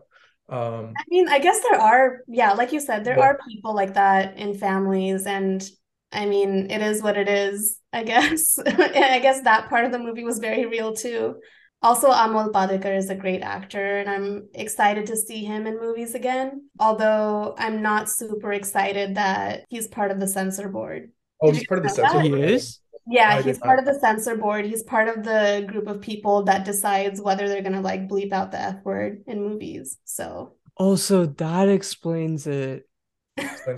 Um, 0.50 0.94
I 0.98 1.04
mean, 1.10 1.28
I 1.28 1.40
guess 1.40 1.62
there 1.62 1.80
are, 1.80 2.22
yeah, 2.28 2.54
like 2.54 2.72
you 2.72 2.80
said, 2.80 3.04
there 3.04 3.20
are 3.20 3.38
people 3.48 3.76
like 3.76 3.94
that 3.94 4.38
in 4.38 4.56
families, 4.56 5.26
and 5.26 5.64
I 6.12 6.26
mean, 6.26 6.72
it 6.72 6.82
is 6.82 7.02
what 7.02 7.18
it 7.18 7.30
is. 7.30 7.80
I 7.94 8.04
guess. 8.04 8.58
I 8.66 9.20
guess 9.20 9.42
that 9.42 9.70
part 9.70 9.86
of 9.86 9.92
the 9.92 10.00
movie 10.00 10.24
was 10.24 10.40
very 10.40 10.66
real 10.66 10.94
too. 10.96 11.36
Also, 11.84 12.10
Amol 12.10 12.52
Palekar 12.52 12.96
is 12.98 13.10
a 13.10 13.16
great 13.16 13.42
actor, 13.42 13.98
and 14.00 14.10
I'm 14.10 14.48
excited 14.54 15.06
to 15.08 15.18
see 15.18 15.44
him 15.44 15.68
in 15.68 15.80
movies 15.80 16.16
again. 16.16 16.70
Although 16.80 17.56
I'm 17.58 17.82
not 17.82 18.10
super 18.10 18.54
excited 18.54 19.16
that 19.16 19.66
he's 19.70 19.88
part 19.88 20.10
of 20.10 20.20
the 20.20 20.28
censor 20.28 20.70
board. 20.70 21.12
Oh, 21.42 21.48
Did 21.52 21.58
he's 21.58 21.68
part 21.68 21.86
of 21.86 21.92
the 21.92 22.02
know 22.02 22.04
that? 22.08 22.12
censor. 22.14 22.36
He 22.38 22.42
is? 22.54 22.80
Yeah, 23.06 23.30
I 23.36 23.42
he's 23.42 23.60
part 23.60 23.80
not- 23.80 23.88
of 23.88 23.94
the 23.94 24.00
censor 24.00 24.38
board. 24.38 24.64
He's 24.66 24.82
part 24.84 25.10
of 25.10 25.26
the 25.26 25.66
group 25.68 25.88
of 25.88 26.00
people 26.00 26.44
that 26.44 26.64
decides 26.64 27.20
whether 27.20 27.50
they're 27.50 27.62
gonna 27.62 27.82
like 27.82 28.08
bleep 28.08 28.32
out 28.32 28.52
the 28.52 28.62
F 28.62 28.76
word 28.86 29.24
in 29.28 29.44
movies. 29.44 29.98
So 30.06 30.56
Also, 30.78 31.26
that 31.26 31.68
explains 31.68 32.48
it. 32.48 32.88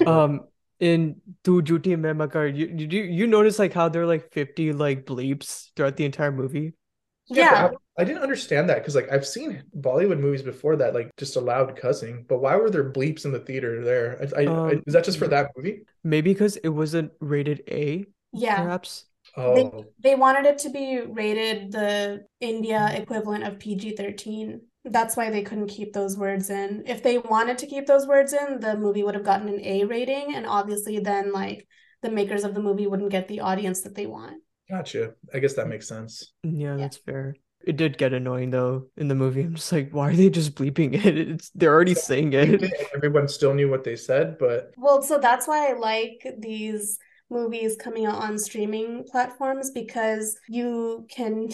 Um, 0.06 0.42
in 0.80 1.22
Tu 1.44 1.62
Jhuti 1.64 1.98
Main 1.98 2.16
Makkaar, 2.16 2.56
you 2.56 2.68
did 2.68 2.94
you 2.94 3.04
you 3.04 3.26
notice 3.26 3.58
like 3.58 3.74
how 3.74 3.90
there 3.90 4.04
are 4.04 4.06
like 4.06 4.32
50 4.32 4.74
like 4.74 5.06
bleeps 5.06 5.72
throughout 5.76 5.96
the 5.98 6.06
entire 6.06 6.32
movie? 6.32 6.74
yeah, 7.28 7.70
but 7.70 7.82
I, 7.98 8.02
I 8.02 8.06
didn't 8.06 8.24
understand 8.24 8.70
that 8.70 8.80
because 8.80 8.96
like 8.96 9.12
I've 9.12 9.26
seen 9.26 9.64
Bollywood 9.78 10.20
movies 10.20 10.42
before 10.42 10.76
that 10.78 10.94
like 10.94 11.12
just 11.18 11.36
allowed 11.36 11.76
cussing, 11.76 12.26
but 12.28 12.40
why 12.42 12.56
were 12.56 12.70
there 12.70 12.92
bleeps 12.92 13.26
in 13.26 13.32
the 13.32 13.40
theater 13.40 13.84
there? 13.84 14.20
I, 14.36 14.42
I, 14.42 14.44
I- 14.44 14.72
Um, 14.72 14.84
is 14.86 14.94
that 14.94 15.06
just 15.06 15.18
for 15.20 15.28
that 15.28 15.52
movie? 15.56 15.82
Maybe 16.04 16.34
because 16.34 16.58
it 16.58 16.70
wasn't 16.70 17.12
rated 17.20 17.64
A, 17.70 18.06
yeah. 18.34 18.64
perhaps. 18.64 19.06
Oh, 19.38 19.86
They 20.02 20.16
wanted 20.16 20.46
it 20.46 20.60
to 20.60 20.70
be 20.70 21.02
rated 21.02 21.72
the 21.72 22.26
India 22.40 22.90
equivalent 22.94 23.44
of 23.44 23.60
PG-13. 23.60 24.62
That's 24.84 25.18
why 25.18 25.32
they 25.32 25.42
couldn't 25.42 25.68
keep 25.68 25.94
those 25.94 26.16
words 26.16 26.50
in. 26.52 26.84
If 26.86 27.02
they 27.02 27.18
wanted 27.18 27.58
to 27.60 27.66
keep 27.68 27.88
those 27.88 28.06
words 28.06 28.34
in, 28.34 28.60
the 28.60 28.78
movie 28.78 29.02
would 29.04 29.16
have 29.16 29.24
gotten 29.26 29.50
an 29.50 29.60
A 29.62 29.84
rating, 29.86 30.36
and 30.36 30.46
obviously 30.46 31.00
then 31.00 31.32
like 31.34 31.68
the 32.04 32.12
makers 32.12 32.44
of 32.44 32.54
the 32.54 32.62
movie 32.62 32.86
wouldn't 32.86 33.10
get 33.10 33.28
the 33.28 33.40
audience 33.40 33.82
that 33.82 33.96
they 33.96 34.06
want. 34.06 34.44
gotcha. 34.70 35.14
I 35.34 35.40
guess 35.40 35.54
that 35.56 35.68
makes 35.68 35.88
sense. 35.88 36.34
Yeah, 36.44 36.52
Yeah. 36.78 36.78
that's 36.78 36.98
fair. 36.98 37.36
It 37.66 37.78
did 37.78 37.98
get 37.98 38.14
annoying 38.14 38.52
though 38.52 38.88
in 38.96 39.08
the 39.08 39.16
movie. 39.16 39.42
I'm 39.42 39.56
just 39.56 39.72
like, 39.72 39.90
why 39.92 40.10
are 40.10 40.16
they 40.16 40.30
just 40.30 40.56
bleeping 40.56 40.94
it? 40.94 41.18
It's 41.36 41.50
they're 41.56 41.74
already 41.74 41.96
saying 41.96 42.34
it. 42.34 42.64
Everyone 42.96 43.28
still 43.28 43.54
knew 43.54 43.70
what 43.70 43.84
they 43.84 43.96
said, 43.96 44.38
but 44.38 44.72
Well, 44.78 45.02
so 45.02 45.18
that's 45.18 45.48
why 45.48 45.70
I 45.70 45.74
like 45.74 46.26
these 46.40 47.00
movies 47.30 47.76
coming 47.76 48.06
out 48.06 48.22
on 48.22 48.38
streaming 48.38 49.04
platforms 49.10 49.72
because 49.72 50.38
you 50.48 51.08
can 51.10 51.50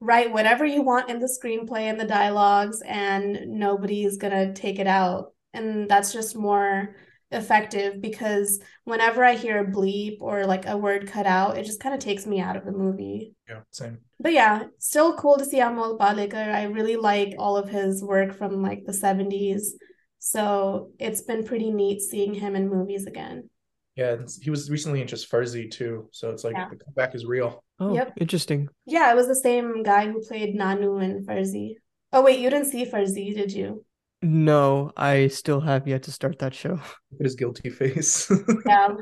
write 0.00 0.32
whatever 0.32 0.64
you 0.64 0.82
want 0.82 1.10
in 1.10 1.18
the 1.18 1.26
screenplay 1.42 1.90
and 1.90 1.98
the 1.98 2.04
dialogues, 2.06 2.80
and 2.82 3.46
nobody's 3.48 4.18
gonna 4.18 4.52
take 4.52 4.78
it 4.78 4.86
out. 4.86 5.32
And 5.52 5.88
that's 5.88 6.12
just 6.12 6.36
more 6.36 6.94
effective 7.32 8.00
because 8.00 8.60
whenever 8.84 9.24
I 9.24 9.34
hear 9.34 9.58
a 9.60 9.64
bleep 9.66 10.18
or 10.20 10.46
like 10.46 10.66
a 10.66 10.76
word 10.76 11.08
cut 11.10 11.26
out, 11.26 11.58
it 11.58 11.64
just 11.64 11.80
kind 11.80 11.94
of 11.94 12.00
takes 12.00 12.26
me 12.26 12.40
out 12.40 12.56
of 12.56 12.64
the 12.64 12.72
movie. 12.72 13.34
yeah, 13.48 13.60
same. 13.70 13.98
But 14.20 14.32
yeah, 14.32 14.64
still 14.78 15.14
cool 15.16 15.36
to 15.38 15.44
see 15.44 15.58
Amol 15.58 15.98
Palekar. 15.98 16.52
I 16.54 16.64
really 16.64 16.96
like 16.96 17.34
all 17.38 17.56
of 17.56 17.68
his 17.68 18.02
work 18.02 18.36
from 18.36 18.62
like 18.62 18.84
the 18.84 18.92
70s. 18.92 19.72
So 20.18 20.90
it's 20.98 21.22
been 21.22 21.44
pretty 21.44 21.70
neat 21.70 22.00
seeing 22.00 22.34
him 22.34 22.56
in 22.56 22.68
movies 22.68 23.06
again. 23.06 23.48
Yeah, 23.96 24.16
he 24.42 24.50
was 24.50 24.70
recently 24.70 25.00
in 25.00 25.06
just 25.08 25.30
Farzi 25.30 25.70
too, 25.70 26.08
so 26.12 26.30
it's 26.30 26.44
like 26.44 26.54
Yeah. 26.54 26.68
the 26.68 26.76
comeback 26.76 27.14
is 27.14 27.24
real. 27.24 27.64
Oh, 27.80 27.94
Yep. 27.94 28.12
interesting. 28.20 28.68
Yeah, 28.84 29.10
it 29.10 29.16
was 29.16 29.26
the 29.26 29.34
same 29.34 29.82
guy 29.82 30.06
who 30.10 30.20
played 30.20 30.54
Nanu 30.54 31.02
in 31.02 31.24
Farzi. 31.24 31.76
Oh 32.12 32.22
wait, 32.22 32.40
you 32.40 32.50
didn't 32.50 32.66
see 32.68 32.84
Farzi, 32.84 33.34
did 33.34 33.52
you? 33.52 33.85
No, 34.22 34.92
I 34.96 35.28
still 35.28 35.60
have 35.60 35.86
yet 35.86 36.04
to 36.04 36.12
start 36.12 36.38
that 36.40 36.54
show. 36.54 36.74
Look 37.10 37.20
at 37.20 37.24
his 37.24 37.34
guilty 37.34 37.70
face. 37.70 38.30
Yeah. 38.66 38.94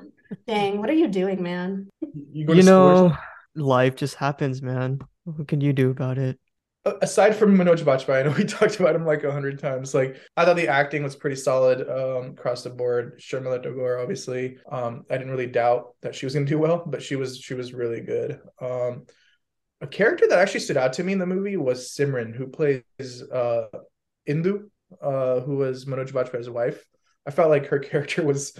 Dang, 0.46 0.78
what 0.78 0.90
are 0.90 0.94
you 0.94 1.08
doing, 1.08 1.42
man? 1.42 1.88
You 2.32 2.46
You 2.48 2.62
school 2.62 2.88
or 2.88 3.08
know, 3.10 3.16
life 3.54 3.94
just 3.94 4.16
happens, 4.16 4.62
man. 4.62 5.00
What 5.24 5.48
can 5.48 5.60
you 5.60 5.72
do 5.72 5.90
about 5.90 6.18
it? 6.18 6.38
Aside 7.00 7.34
from 7.34 7.56
Manoj 7.56 7.82
Bajpayee, 7.82 8.20
I 8.20 8.22
know 8.24 8.34
we 8.36 8.44
talked 8.44 8.78
about 8.78 8.94
him 8.94 9.06
like 9.06 9.24
a 9.24 9.32
hundred 9.32 9.58
times. 9.58 9.94
Like 9.94 10.18
I 10.36 10.44
thought 10.44 10.56
the 10.56 10.68
acting 10.68 11.02
was 11.02 11.16
pretty 11.16 11.36
solid 11.36 11.88
um, 11.88 12.32
across 12.32 12.62
the 12.62 12.70
board. 12.70 13.20
Sharmila 13.20 13.62
Tagore, 13.62 14.00
obviously, 14.00 14.58
um, 14.70 15.04
I 15.10 15.16
didn't 15.16 15.30
really 15.30 15.46
doubt 15.46 15.94
that 16.02 16.14
she 16.14 16.26
was 16.26 16.34
going 16.34 16.44
to 16.44 16.50
do 16.50 16.58
well, 16.58 16.82
but 16.84 17.02
she 17.02 17.16
was 17.16 17.38
she 17.38 17.54
was 17.54 17.72
really 17.72 18.02
good. 18.02 18.38
Um, 18.60 19.06
a 19.80 19.86
character 19.86 20.26
that 20.28 20.38
actually 20.38 20.60
stood 20.60 20.76
out 20.76 20.94
to 20.94 21.04
me 21.04 21.12
in 21.12 21.18
the 21.18 21.26
movie 21.26 21.56
was 21.56 21.90
Simran, 21.90 22.34
who 22.34 22.48
plays 22.48 22.82
uh, 23.32 23.66
Indu, 24.28 24.68
uh, 25.02 25.40
who 25.40 25.56
was 25.56 25.84
Manoj 25.84 26.12
Bajpayee's 26.12 26.50
wife. 26.50 26.84
I 27.26 27.30
felt 27.30 27.50
like 27.50 27.66
her 27.66 27.78
character 27.90 28.22
was 28.22 28.52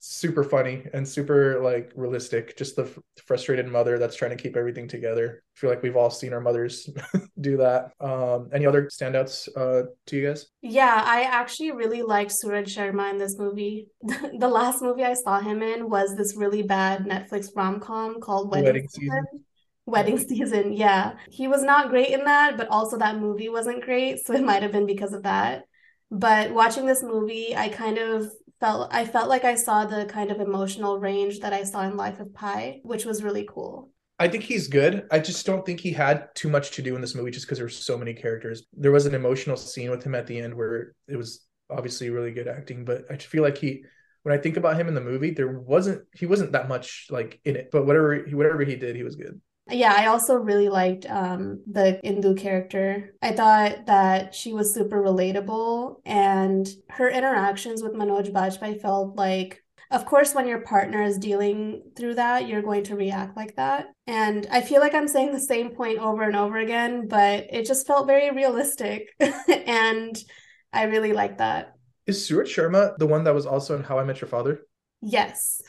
super 0.00 0.44
funny 0.44 0.84
and 0.94 1.06
super 1.06 1.60
like 1.60 1.92
realistic. 1.96 2.56
Just 2.56 2.76
the 2.76 2.84
f- 2.84 2.98
frustrated 3.26 3.66
mother 3.66 3.98
that's 3.98 4.16
trying 4.16 4.30
to 4.30 4.42
keep 4.42 4.56
everything 4.56 4.88
together. 4.88 5.42
I 5.42 5.60
feel 5.60 5.70
like 5.70 5.82
we've 5.82 5.96
all 5.96 6.10
seen 6.10 6.32
our 6.32 6.40
mothers 6.40 6.88
do 7.40 7.56
that. 7.58 7.92
Um, 8.00 8.48
any 8.52 8.66
other 8.66 8.84
standouts 8.84 9.48
uh, 9.56 9.88
to 10.06 10.16
you 10.16 10.28
guys? 10.28 10.46
Yeah, 10.62 11.02
I 11.04 11.22
actually 11.22 11.72
really 11.72 12.02
liked 12.02 12.32
Suraj 12.32 12.74
Sharma 12.74 13.10
in 13.10 13.18
this 13.18 13.38
movie. 13.38 13.88
The 14.38 14.48
last 14.48 14.82
movie 14.82 15.04
I 15.04 15.14
saw 15.14 15.40
him 15.40 15.62
in 15.62 15.90
was 15.90 16.14
this 16.16 16.36
really 16.36 16.62
bad 16.62 17.04
Netflix 17.04 17.48
rom-com 17.56 18.20
called 18.20 18.52
Wedding, 18.52 18.66
Wedding 18.66 18.88
Season. 18.88 19.24
Season. 19.32 19.44
Wedding 19.88 20.18
Season, 20.18 20.72
yeah. 20.72 21.14
He 21.30 21.48
was 21.48 21.62
not 21.62 21.88
great 21.88 22.10
in 22.10 22.24
that, 22.24 22.56
but 22.56 22.68
also 22.68 22.98
that 22.98 23.18
movie 23.18 23.48
wasn't 23.48 23.84
great, 23.84 24.24
so 24.24 24.34
it 24.34 24.44
might 24.44 24.62
have 24.62 24.72
been 24.72 24.86
because 24.86 25.12
of 25.12 25.22
that. 25.22 25.64
But 26.10 26.52
watching 26.52 26.86
this 26.86 27.02
movie, 27.02 27.56
I 27.56 27.68
kind 27.68 27.98
of 27.98 28.30
felt 28.60 28.92
I 28.92 29.04
felt 29.04 29.28
like 29.28 29.44
I 29.44 29.54
saw 29.54 29.84
the 29.84 30.04
kind 30.06 30.30
of 30.30 30.40
emotional 30.40 30.98
range 30.98 31.40
that 31.40 31.52
I 31.52 31.64
saw 31.64 31.82
in 31.82 31.96
Life 31.96 32.20
of 32.20 32.34
Pi, 32.34 32.80
which 32.82 33.04
was 33.04 33.22
really 33.22 33.46
cool. 33.48 33.90
I 34.18 34.28
think 34.28 34.42
he's 34.42 34.68
good. 34.68 35.06
I 35.12 35.20
just 35.20 35.46
don't 35.46 35.64
think 35.64 35.80
he 35.80 35.92
had 35.92 36.34
too 36.34 36.48
much 36.48 36.72
to 36.72 36.82
do 36.82 36.94
in 36.96 37.00
this 37.00 37.14
movie 37.14 37.30
just 37.30 37.46
because 37.46 37.58
there 37.58 37.66
were 37.66 37.70
so 37.70 37.96
many 37.96 38.14
characters. 38.14 38.64
There 38.72 38.90
was 38.90 39.06
an 39.06 39.14
emotional 39.14 39.56
scene 39.56 39.90
with 39.90 40.02
him 40.02 40.14
at 40.14 40.26
the 40.26 40.38
end 40.40 40.54
where 40.54 40.94
it 41.06 41.16
was 41.16 41.46
obviously 41.70 42.10
really 42.10 42.32
good 42.32 42.48
acting, 42.48 42.84
but 42.84 43.04
I 43.10 43.16
feel 43.16 43.42
like 43.42 43.58
he 43.58 43.84
when 44.24 44.36
I 44.36 44.42
think 44.42 44.56
about 44.56 44.78
him 44.78 44.88
in 44.88 44.94
the 44.94 45.00
movie, 45.00 45.30
there 45.30 45.58
wasn't 45.58 46.02
he 46.14 46.26
wasn't 46.26 46.52
that 46.52 46.68
much 46.68 47.06
like 47.10 47.40
in 47.44 47.56
it. 47.56 47.70
But 47.70 47.86
whatever 47.86 48.18
whatever 48.32 48.64
he 48.64 48.76
did, 48.76 48.96
he 48.96 49.04
was 49.04 49.16
good. 49.16 49.40
Yeah, 49.70 49.94
I 49.96 50.06
also 50.06 50.34
really 50.34 50.68
liked 50.68 51.06
um 51.06 51.60
the 51.70 52.00
Indu 52.04 52.36
character. 52.36 53.14
I 53.20 53.32
thought 53.32 53.86
that 53.86 54.34
she 54.34 54.52
was 54.52 54.72
super 54.74 55.02
relatable 55.02 56.00
and 56.06 56.68
her 56.90 57.08
interactions 57.10 57.82
with 57.82 57.94
Manoj 57.94 58.32
Bajpayee 58.32 58.80
felt 58.80 59.16
like 59.16 59.62
of 59.90 60.04
course 60.04 60.34
when 60.34 60.46
your 60.46 60.60
partner 60.60 61.02
is 61.02 61.18
dealing 61.18 61.82
through 61.96 62.14
that, 62.14 62.46
you're 62.46 62.62
going 62.62 62.84
to 62.84 62.96
react 62.96 63.36
like 63.36 63.56
that. 63.56 63.88
And 64.06 64.46
I 64.50 64.60
feel 64.60 64.80
like 64.80 64.94
I'm 64.94 65.08
saying 65.08 65.32
the 65.32 65.40
same 65.40 65.70
point 65.70 65.98
over 65.98 66.22
and 66.22 66.36
over 66.36 66.58
again, 66.58 67.08
but 67.08 67.46
it 67.50 67.66
just 67.66 67.86
felt 67.86 68.06
very 68.06 68.30
realistic 68.30 69.08
and 69.48 70.16
I 70.72 70.84
really 70.84 71.12
like 71.12 71.38
that. 71.38 71.74
Is 72.06 72.24
Suraj 72.24 72.54
Sharma 72.54 72.96
the 72.96 73.06
one 73.06 73.24
that 73.24 73.34
was 73.34 73.46
also 73.46 73.76
in 73.76 73.82
How 73.82 73.98
I 73.98 74.04
Met 74.04 74.20
Your 74.20 74.28
Father? 74.28 74.60
Yes. 75.02 75.60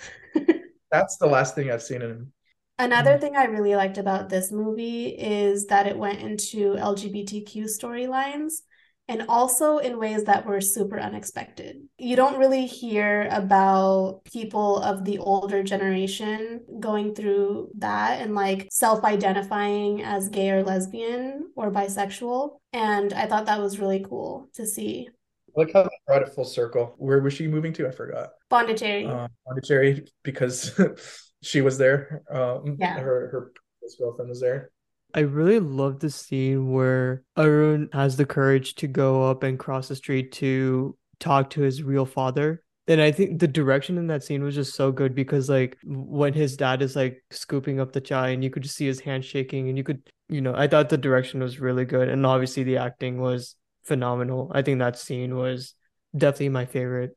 That's 0.92 1.18
the 1.18 1.28
last 1.28 1.56
thing 1.56 1.70
I've 1.70 1.84
seen 1.84 2.02
in 2.02 2.10
him. 2.10 2.34
Another 2.80 3.18
Mm. 3.18 3.22
thing 3.22 3.36
I 3.36 3.44
really 3.44 3.76
liked 3.76 3.98
about 3.98 4.30
this 4.30 4.52
movie 4.52 5.08
is 5.10 5.66
that 5.68 5.86
it 5.86 5.98
went 5.98 6.22
into 6.22 6.78
LGBTQ 6.78 7.66
storylines 7.66 8.62
and 9.10 9.26
also 9.28 9.80
in 9.80 10.00
ways 10.00 10.24
that 10.26 10.46
were 10.46 10.62
super 10.62 10.98
unexpected. 10.98 11.82
You 11.98 12.16
don't 12.16 12.38
really 12.40 12.66
hear 12.68 13.28
about 13.32 14.22
people 14.24 14.78
of 14.78 15.04
the 15.04 15.18
older 15.18 15.62
generation 15.62 16.62
going 16.80 17.16
through 17.16 17.72
that 17.80 18.22
and 18.22 18.34
like 18.34 18.70
self-identifying 18.72 20.04
as 20.04 20.30
gay 20.30 20.52
or 20.52 20.64
lesbian 20.64 21.52
or 21.58 21.72
bisexual. 21.72 22.60
And 22.72 23.12
I 23.14 23.26
thought 23.26 23.48
that 23.48 23.60
was 23.60 23.80
really 23.80 24.06
cool 24.08 24.48
to 24.54 24.66
see. 24.66 25.10
I 25.58 25.60
like 25.60 25.74
how 25.74 25.84
they 25.84 25.90
brought 26.08 26.22
it 26.22 26.30
full 26.34 26.46
circle. 26.46 26.96
Where 26.98 27.20
was 27.20 27.34
she 27.34 27.48
moving 27.48 27.74
to? 27.74 27.88
I 27.88 27.92
forgot. 27.92 28.30
Pondicherry. 28.50 29.06
Uh, 29.06 29.28
Pondicherry 29.48 30.06
because 30.24 30.80
she 31.42 31.62
was 31.62 31.78
there. 31.78 32.24
Um, 32.30 32.78
Yeah. 32.80 33.00
her 33.00 33.30
her 33.30 33.52
girlfriend 33.98 34.30
was 34.30 34.42
there. 34.42 34.72
I 35.14 35.22
really 35.22 35.60
love 35.60 36.00
the 36.00 36.10
scene 36.12 36.72
where 36.72 37.24
Arun 37.36 37.90
has 37.94 38.18
the 38.18 38.26
courage 38.26 38.76
to 38.76 38.88
go 38.88 39.30
up 39.30 39.42
and 39.42 39.58
cross 39.58 39.88
the 39.88 39.96
street 39.96 40.32
to 40.34 40.96
talk 41.20 41.50
to 41.52 41.62
his 41.62 41.82
real 41.82 42.06
father. 42.06 42.62
And 42.88 43.02
I 43.02 43.12
think 43.12 43.40
the 43.40 43.48
direction 43.48 43.98
in 43.98 44.08
that 44.08 44.24
scene 44.24 44.44
was 44.44 44.56
just 44.56 44.76
so 44.76 44.92
good 44.92 45.16
because 45.16 45.50
like 45.50 45.78
when 45.84 46.34
his 46.34 46.58
dad 46.58 46.82
is 46.82 46.96
like 46.96 47.24
scooping 47.32 47.80
up 47.80 47.92
the 47.92 48.02
chai 48.02 48.30
and 48.30 48.44
you 48.44 48.50
could 48.50 48.64
just 48.64 48.76
see 48.76 48.88
his 48.88 49.00
hand 49.00 49.26
shaking 49.26 49.70
and 49.70 49.78
you 49.78 49.84
could, 49.84 50.02
you 50.28 50.42
know, 50.42 50.54
I 50.56 50.68
thought 50.68 50.90
the 50.90 50.98
direction 50.98 51.40
was 51.42 51.60
really 51.60 51.86
good 51.86 52.10
and 52.10 52.26
obviously 52.26 52.64
the 52.64 52.78
acting 52.78 53.20
was 53.20 53.56
phenomenal. 53.84 54.52
I 54.54 54.62
think 54.64 54.80
that 54.80 54.98
scene 54.98 55.36
was 55.36 55.76
definitely 56.16 56.50
my 56.50 56.66
favorite. 56.66 57.16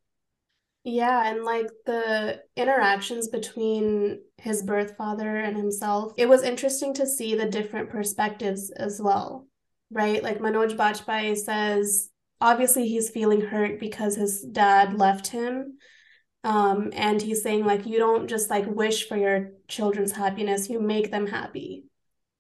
Yeah, 0.84 1.30
and 1.30 1.44
like 1.44 1.68
the 1.86 2.42
interactions 2.56 3.28
between 3.28 4.20
his 4.38 4.62
birth 4.62 4.96
father 4.96 5.36
and 5.36 5.56
himself, 5.56 6.12
it 6.16 6.28
was 6.28 6.42
interesting 6.42 6.92
to 6.94 7.06
see 7.06 7.36
the 7.36 7.46
different 7.46 7.90
perspectives 7.90 8.70
as 8.70 9.00
well, 9.00 9.46
right? 9.92 10.22
Like 10.22 10.40
Manoj 10.40 10.76
Bajpayee 10.76 11.36
says, 11.36 12.10
obviously 12.40 12.88
he's 12.88 13.10
feeling 13.10 13.40
hurt 13.40 13.78
because 13.78 14.16
his 14.16 14.42
dad 14.42 14.98
left 14.98 15.28
him. 15.28 15.78
Um, 16.42 16.90
and 16.92 17.22
he's 17.22 17.44
saying 17.44 17.64
like 17.64 17.86
you 17.86 17.98
don't 17.98 18.26
just 18.26 18.50
like 18.50 18.66
wish 18.66 19.06
for 19.06 19.16
your 19.16 19.50
children's 19.68 20.10
happiness, 20.10 20.68
you 20.68 20.80
make 20.80 21.12
them 21.12 21.28
happy. 21.28 21.84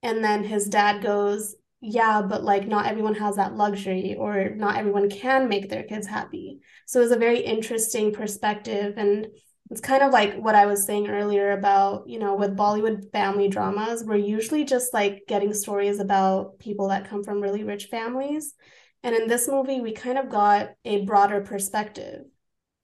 And 0.02 0.24
then 0.24 0.42
his 0.42 0.66
dad 0.66 1.00
goes, 1.00 1.54
yeah, 1.84 2.22
but 2.22 2.44
like 2.44 2.68
not 2.68 2.86
everyone 2.86 3.16
has 3.16 3.34
that 3.36 3.56
luxury 3.56 4.14
or 4.16 4.50
not 4.50 4.76
everyone 4.76 5.10
can 5.10 5.48
make 5.48 5.68
their 5.68 5.82
kids 5.82 6.06
happy. 6.06 6.60
So 6.86 7.00
it 7.00 7.02
was 7.02 7.12
a 7.12 7.16
very 7.16 7.40
interesting 7.40 8.12
perspective. 8.12 8.94
And 8.96 9.26
it's 9.68 9.80
kind 9.80 10.04
of 10.04 10.12
like 10.12 10.36
what 10.36 10.54
I 10.54 10.66
was 10.66 10.86
saying 10.86 11.08
earlier 11.08 11.50
about, 11.50 12.08
you 12.08 12.20
know, 12.20 12.36
with 12.36 12.56
Bollywood 12.56 13.10
family 13.10 13.48
dramas, 13.48 14.04
we're 14.04 14.14
usually 14.14 14.62
just 14.62 14.94
like 14.94 15.24
getting 15.26 15.52
stories 15.52 15.98
about 15.98 16.60
people 16.60 16.88
that 16.88 17.08
come 17.08 17.24
from 17.24 17.40
really 17.40 17.64
rich 17.64 17.86
families. 17.86 18.54
And 19.02 19.16
in 19.16 19.26
this 19.26 19.48
movie, 19.48 19.80
we 19.80 19.90
kind 19.90 20.18
of 20.18 20.28
got 20.28 20.70
a 20.84 21.04
broader 21.04 21.40
perspective. 21.40 22.22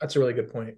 That's 0.00 0.16
a 0.16 0.18
really 0.18 0.32
good 0.32 0.52
point. 0.52 0.74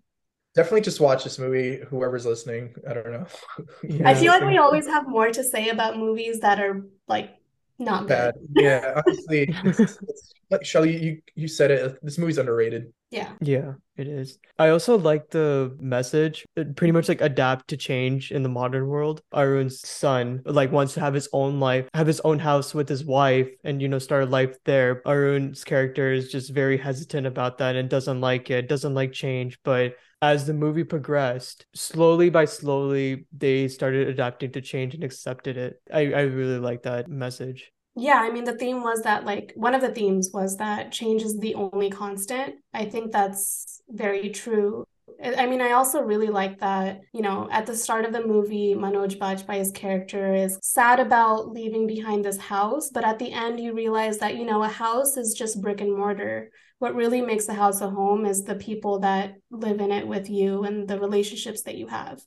Definitely 0.55 0.83
just 0.83 1.01
watch 1.01 1.25
this 1.25 1.39
movie, 1.39 1.81
whoever's 1.89 2.27
listening. 2.27 2.75
I 2.87 2.93
don't 2.93 3.13
know. 3.13 3.27
I 4.05 4.15
feel 4.15 4.31
like 4.31 4.45
we 4.45 4.59
always 4.59 4.87
have 4.89 5.09
more 5.09 5.31
to 5.31 5.43
say 5.43 5.71
about 5.71 5.97
movies 5.97 6.41
that 6.41 6.61
are 6.61 6.83
like 7.09 7.40
not 7.81 8.07
bad. 8.07 8.35
good. 8.35 8.65
yeah, 8.65 9.01
honestly, 9.07 9.55
it's, 9.65 9.81
it's, 9.81 10.33
like 10.51 10.65
Shelly, 10.65 11.03
you 11.03 11.23
you 11.35 11.49
said 11.49 11.71
it. 11.71 11.99
This 12.03 12.19
movie's 12.19 12.39
underrated. 12.39 12.93
Yeah. 13.11 13.33
Yeah, 13.41 13.73
it 13.97 14.07
is. 14.07 14.39
I 14.59 14.69
also 14.69 14.97
like 14.97 15.31
the 15.31 15.77
message. 15.81 16.47
It 16.55 16.77
pretty 16.77 16.93
much 16.93 17.09
like 17.09 17.21
adapt 17.21 17.69
to 17.69 17.77
change 17.77 18.31
in 18.31 18.45
the 18.45 18.49
modern 18.49 18.87
world. 18.87 19.21
Arun's 19.33 19.81
son 19.87 20.43
like 20.45 20.71
wants 20.71 20.95
to 20.95 21.01
have 21.01 21.15
his 21.15 21.29
own 21.33 21.59
life, 21.59 21.89
have 21.93 22.07
his 22.07 22.21
own 22.21 22.39
house 22.39 22.73
with 22.73 22.89
his 22.89 23.05
wife, 23.05 23.49
and 23.65 23.83
you 23.83 23.89
know 23.89 23.99
start 23.99 24.25
a 24.25 24.27
life 24.27 24.57
there. 24.65 25.03
Arun's 25.07 25.65
character 25.65 26.13
is 26.13 26.31
just 26.31 26.53
very 26.53 26.79
hesitant 26.79 27.27
about 27.27 27.59
that 27.59 27.75
and 27.75 27.89
doesn't 27.89 28.21
like 28.21 28.51
it, 28.51 28.69
doesn't 28.69 28.95
like 28.95 29.13
change, 29.13 29.59
but 29.65 29.95
as 30.23 30.47
the 30.47 30.55
movie 30.55 30.85
progressed, 30.85 31.67
slowly 31.75 32.31
by 32.31 32.45
slowly, 32.45 33.27
they 33.37 33.69
started 33.69 34.09
adapting 34.09 34.53
to 34.53 34.61
change 34.61 34.95
and 34.95 35.03
accepted 35.03 35.57
it. 35.57 35.81
I, 35.93 36.13
I 36.13 36.21
really 36.23 36.59
like 36.59 36.83
that 36.83 37.09
message. 37.09 37.73
Yeah, 37.97 38.21
I 38.23 38.31
mean, 38.31 38.45
the 38.45 38.57
theme 38.57 38.83
was 38.83 39.03
that, 39.03 39.25
like, 39.25 39.53
one 39.57 39.75
of 39.75 39.81
the 39.81 39.93
themes 39.93 40.31
was 40.33 40.57
that 40.59 40.93
change 40.93 41.23
is 41.23 41.39
the 41.39 41.55
only 41.55 41.91
constant. 41.91 42.57
I 42.73 42.85
think 42.85 43.13
that's 43.13 43.83
very 43.89 44.31
true. 44.31 44.85
I 45.23 45.47
mean, 45.47 45.61
I 45.61 45.73
also 45.73 46.01
really 46.01 46.29
like 46.29 46.61
that, 46.61 47.01
you 47.13 47.21
know, 47.21 47.49
at 47.51 47.67
the 47.67 47.77
start 47.77 48.05
of 48.05 48.13
the 48.13 48.27
movie, 48.27 48.75
Manoj 48.75 49.19
Bajpayee's 49.19 49.73
character 49.73 50.35
is 50.35 50.59
sad 50.63 51.01
about 51.01 51.51
leaving 51.51 51.87
behind 51.87 52.25
this 52.25 52.39
house, 52.39 52.91
but 52.91 53.05
at 53.05 53.19
the 53.19 53.33
end, 53.33 53.61
you 53.61 53.75
realize 53.75 54.19
that, 54.19 54.37
you 54.37 54.47
know, 54.47 54.63
a 54.63 54.69
house 54.69 55.17
is 55.17 55.35
just 55.35 55.61
brick 55.61 55.81
and 55.81 55.95
mortar 55.95 56.51
what 56.81 56.95
really 56.95 57.21
makes 57.21 57.45
the 57.45 57.55
house 57.55 57.83
a 57.83 57.91
home 57.91 58.25
is 58.25 58.43
the 58.43 58.55
people 58.55 59.01
that 59.01 59.35
live 59.51 59.81
in 59.81 59.93
it 59.93 60.09
with 60.09 60.31
you 60.31 60.65
and 60.65 60.89
the 60.89 60.99
relationships 60.99 61.63
that 61.63 61.77
you 61.77 61.87
have. 61.87 62.21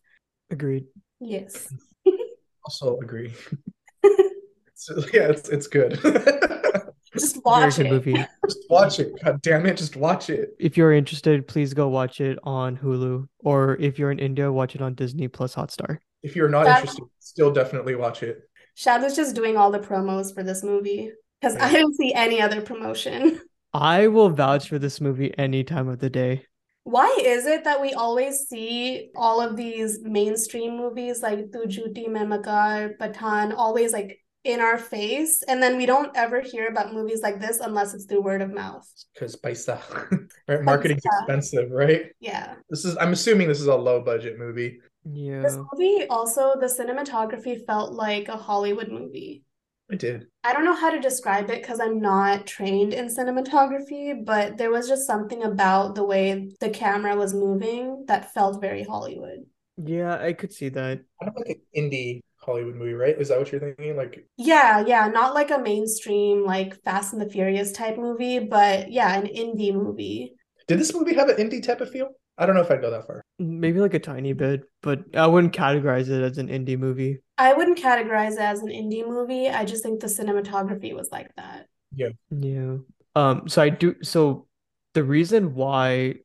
Agreed. 0.51 0.85
Yes. 1.19 1.73
also 2.63 2.97
agree. 2.99 3.33
so, 4.75 5.03
yeah, 5.11 5.29
it's 5.29 5.49
it's 5.49 5.65
good. 5.65 5.99
just 7.17 7.43
watch 7.43 7.79
it. 7.79 7.89
Movie. 7.89 8.13
Just 8.45 8.59
watch 8.69 8.99
it. 8.99 9.11
God 9.23 9.41
damn 9.41 9.65
it, 9.65 9.75
just 9.75 9.95
watch 9.95 10.29
it. 10.29 10.51
If 10.59 10.77
you're 10.77 10.93
interested, 10.93 11.47
please 11.47 11.73
go 11.73 11.87
watch 11.87 12.21
it 12.21 12.37
on 12.43 12.77
Hulu, 12.77 13.27
or 13.39 13.75
if 13.79 13.97
you're 13.97 14.11
in 14.11 14.19
India, 14.19 14.51
watch 14.51 14.75
it 14.75 14.81
on 14.81 14.93
Disney 14.93 15.27
Plus 15.27 15.55
Hotstar. 15.55 15.97
If 16.21 16.35
you're 16.35 16.47
not 16.47 16.67
interested, 16.67 17.05
still 17.17 17.51
definitely 17.51 17.95
watch 17.95 18.21
it. 18.21 18.41
Shad 18.75 19.01
just 19.15 19.35
doing 19.35 19.57
all 19.57 19.71
the 19.71 19.79
promos 19.79 20.31
for 20.31 20.43
this 20.43 20.63
movie 20.63 21.11
because 21.41 21.55
yeah. 21.55 21.65
I 21.65 21.71
didn't 21.71 21.95
see 21.95 22.13
any 22.13 22.39
other 22.39 22.61
promotion. 22.61 23.41
I 23.73 24.07
will 24.07 24.29
vouch 24.29 24.69
for 24.69 24.77
this 24.77 25.01
movie 25.01 25.33
any 25.37 25.63
time 25.63 25.87
of 25.87 25.99
the 25.99 26.09
day. 26.09 26.45
Why 26.83 27.17
is 27.21 27.45
it 27.45 27.63
that 27.63 27.81
we 27.81 27.93
always 27.93 28.47
see 28.47 29.09
all 29.15 29.41
of 29.41 29.55
these 29.55 30.01
mainstream 30.01 30.77
movies 30.77 31.23
like 31.23 31.51
Tu 31.51 31.63
Jhuti 31.65 32.07
Main 32.09 33.53
always 33.53 33.93
like 33.93 34.19
in 34.43 34.59
our 34.59 34.77
face? 34.77 35.41
And 35.47 35.63
then 35.63 35.77
we 35.77 35.85
don't 35.85 36.11
ever 36.15 36.41
hear 36.41 36.67
about 36.67 36.93
movies 36.93 37.21
like 37.23 37.39
this 37.39 37.61
unless 37.61 37.93
it's 37.93 38.05
through 38.05 38.21
word 38.21 38.41
of 38.41 38.53
mouth. 38.53 38.87
Because 39.13 39.35
paisa. 39.35 39.79
Right? 40.47 40.61
Marketing's 40.61 41.01
paisa. 41.03 41.19
expensive 41.21 41.71
right? 41.71 42.07
Yeah. 42.19 42.55
This 42.69 42.83
is 42.83 42.97
i'm 42.97 43.13
assuming 43.13 43.47
this 43.47 43.61
is 43.61 43.67
a 43.67 43.75
low 43.75 44.01
budget 44.01 44.37
movie. 44.37 44.81
Yeah. 45.09 45.41
This 45.41 45.57
movie 45.57 46.05
also 46.07 46.55
the 46.59 46.67
cinematography 46.67 47.65
felt 47.65 47.93
like 47.93 48.27
a 48.27 48.35
hollywood 48.35 48.89
movie 48.89 49.43
I 49.93 49.95
did. 49.95 50.25
I 50.43 50.53
don't 50.53 50.65
know 50.65 50.75
how 50.75 50.89
to 50.89 50.99
describe 50.99 51.51
it 51.51 51.61
because 51.61 51.79
I'm 51.79 52.01
not 52.01 52.47
trained 52.47 52.95
in 52.95 53.05
cinematography, 53.05 54.25
but 54.25 54.57
there 54.57 54.71
was 54.71 54.87
just 54.87 55.05
something 55.05 55.43
about 55.43 55.93
the 55.93 56.03
way 56.03 56.49
the 56.59 56.71
camera 56.71 57.15
was 57.15 57.35
moving 57.35 58.05
that 58.07 58.33
felt 58.33 58.59
very 58.59 58.83
Hollywood. 58.83 59.45
Yeah, 59.77 60.19
I 60.19 60.33
could 60.33 60.51
see 60.51 60.69
that. 60.69 61.01
Kind 61.21 61.29
of 61.29 61.35
like 61.35 61.59
an 61.75 61.83
indie 61.83 62.21
Hollywood 62.37 62.73
movie, 62.73 62.93
right? 62.93 63.15
Is 63.15 63.29
that 63.29 63.37
what 63.37 63.51
you're 63.51 63.61
thinking? 63.61 63.95
Like 63.95 64.25
Yeah, 64.35 64.83
yeah, 64.83 65.07
not 65.09 65.35
like 65.35 65.51
a 65.51 65.59
mainstream 65.59 66.43
like 66.43 66.81
Fast 66.81 67.13
and 67.13 67.21
the 67.21 67.29
Furious 67.29 67.71
type 67.71 67.97
movie, 67.97 68.39
but 68.39 68.91
yeah, 68.91 69.15
an 69.15 69.27
indie 69.27 69.75
movie. 69.75 70.33
Did 70.67 70.79
this 70.79 70.91
movie 70.91 71.13
have 71.13 71.29
an 71.29 71.37
indie 71.37 71.61
type 71.61 71.81
of 71.81 71.91
feel? 71.91 72.09
I 72.39 72.47
don't 72.47 72.55
know 72.55 72.61
if 72.61 72.71
I'd 72.71 72.81
go 72.81 72.89
that 72.89 73.05
far. 73.05 73.21
Maybe 73.37 73.79
like 73.79 73.93
a 73.93 73.99
tiny 73.99 74.33
bit, 74.33 74.63
but 74.81 75.03
I 75.15 75.27
wouldn't 75.27 75.53
categorize 75.53 76.09
it 76.09 76.23
as 76.23 76.39
an 76.39 76.47
indie 76.47 76.79
movie. 76.79 77.19
I 77.37 77.53
wouldn't 77.53 77.79
categorize 77.79 78.33
it 78.33 78.39
as 78.39 78.61
an 78.61 78.69
indie 78.69 79.07
movie. 79.07 79.49
I 79.49 79.65
just 79.65 79.83
think 79.83 79.99
the 79.99 80.07
cinematography 80.07 80.95
was 80.95 81.09
like 81.11 81.33
that. 81.35 81.67
Yeah. 81.95 82.09
Yeah. 82.29 82.77
Um 83.15 83.47
so 83.47 83.61
I 83.61 83.69
do 83.69 83.95
so 84.03 84.47
the 84.93 85.03
reason 85.03 85.55
why 85.55 86.15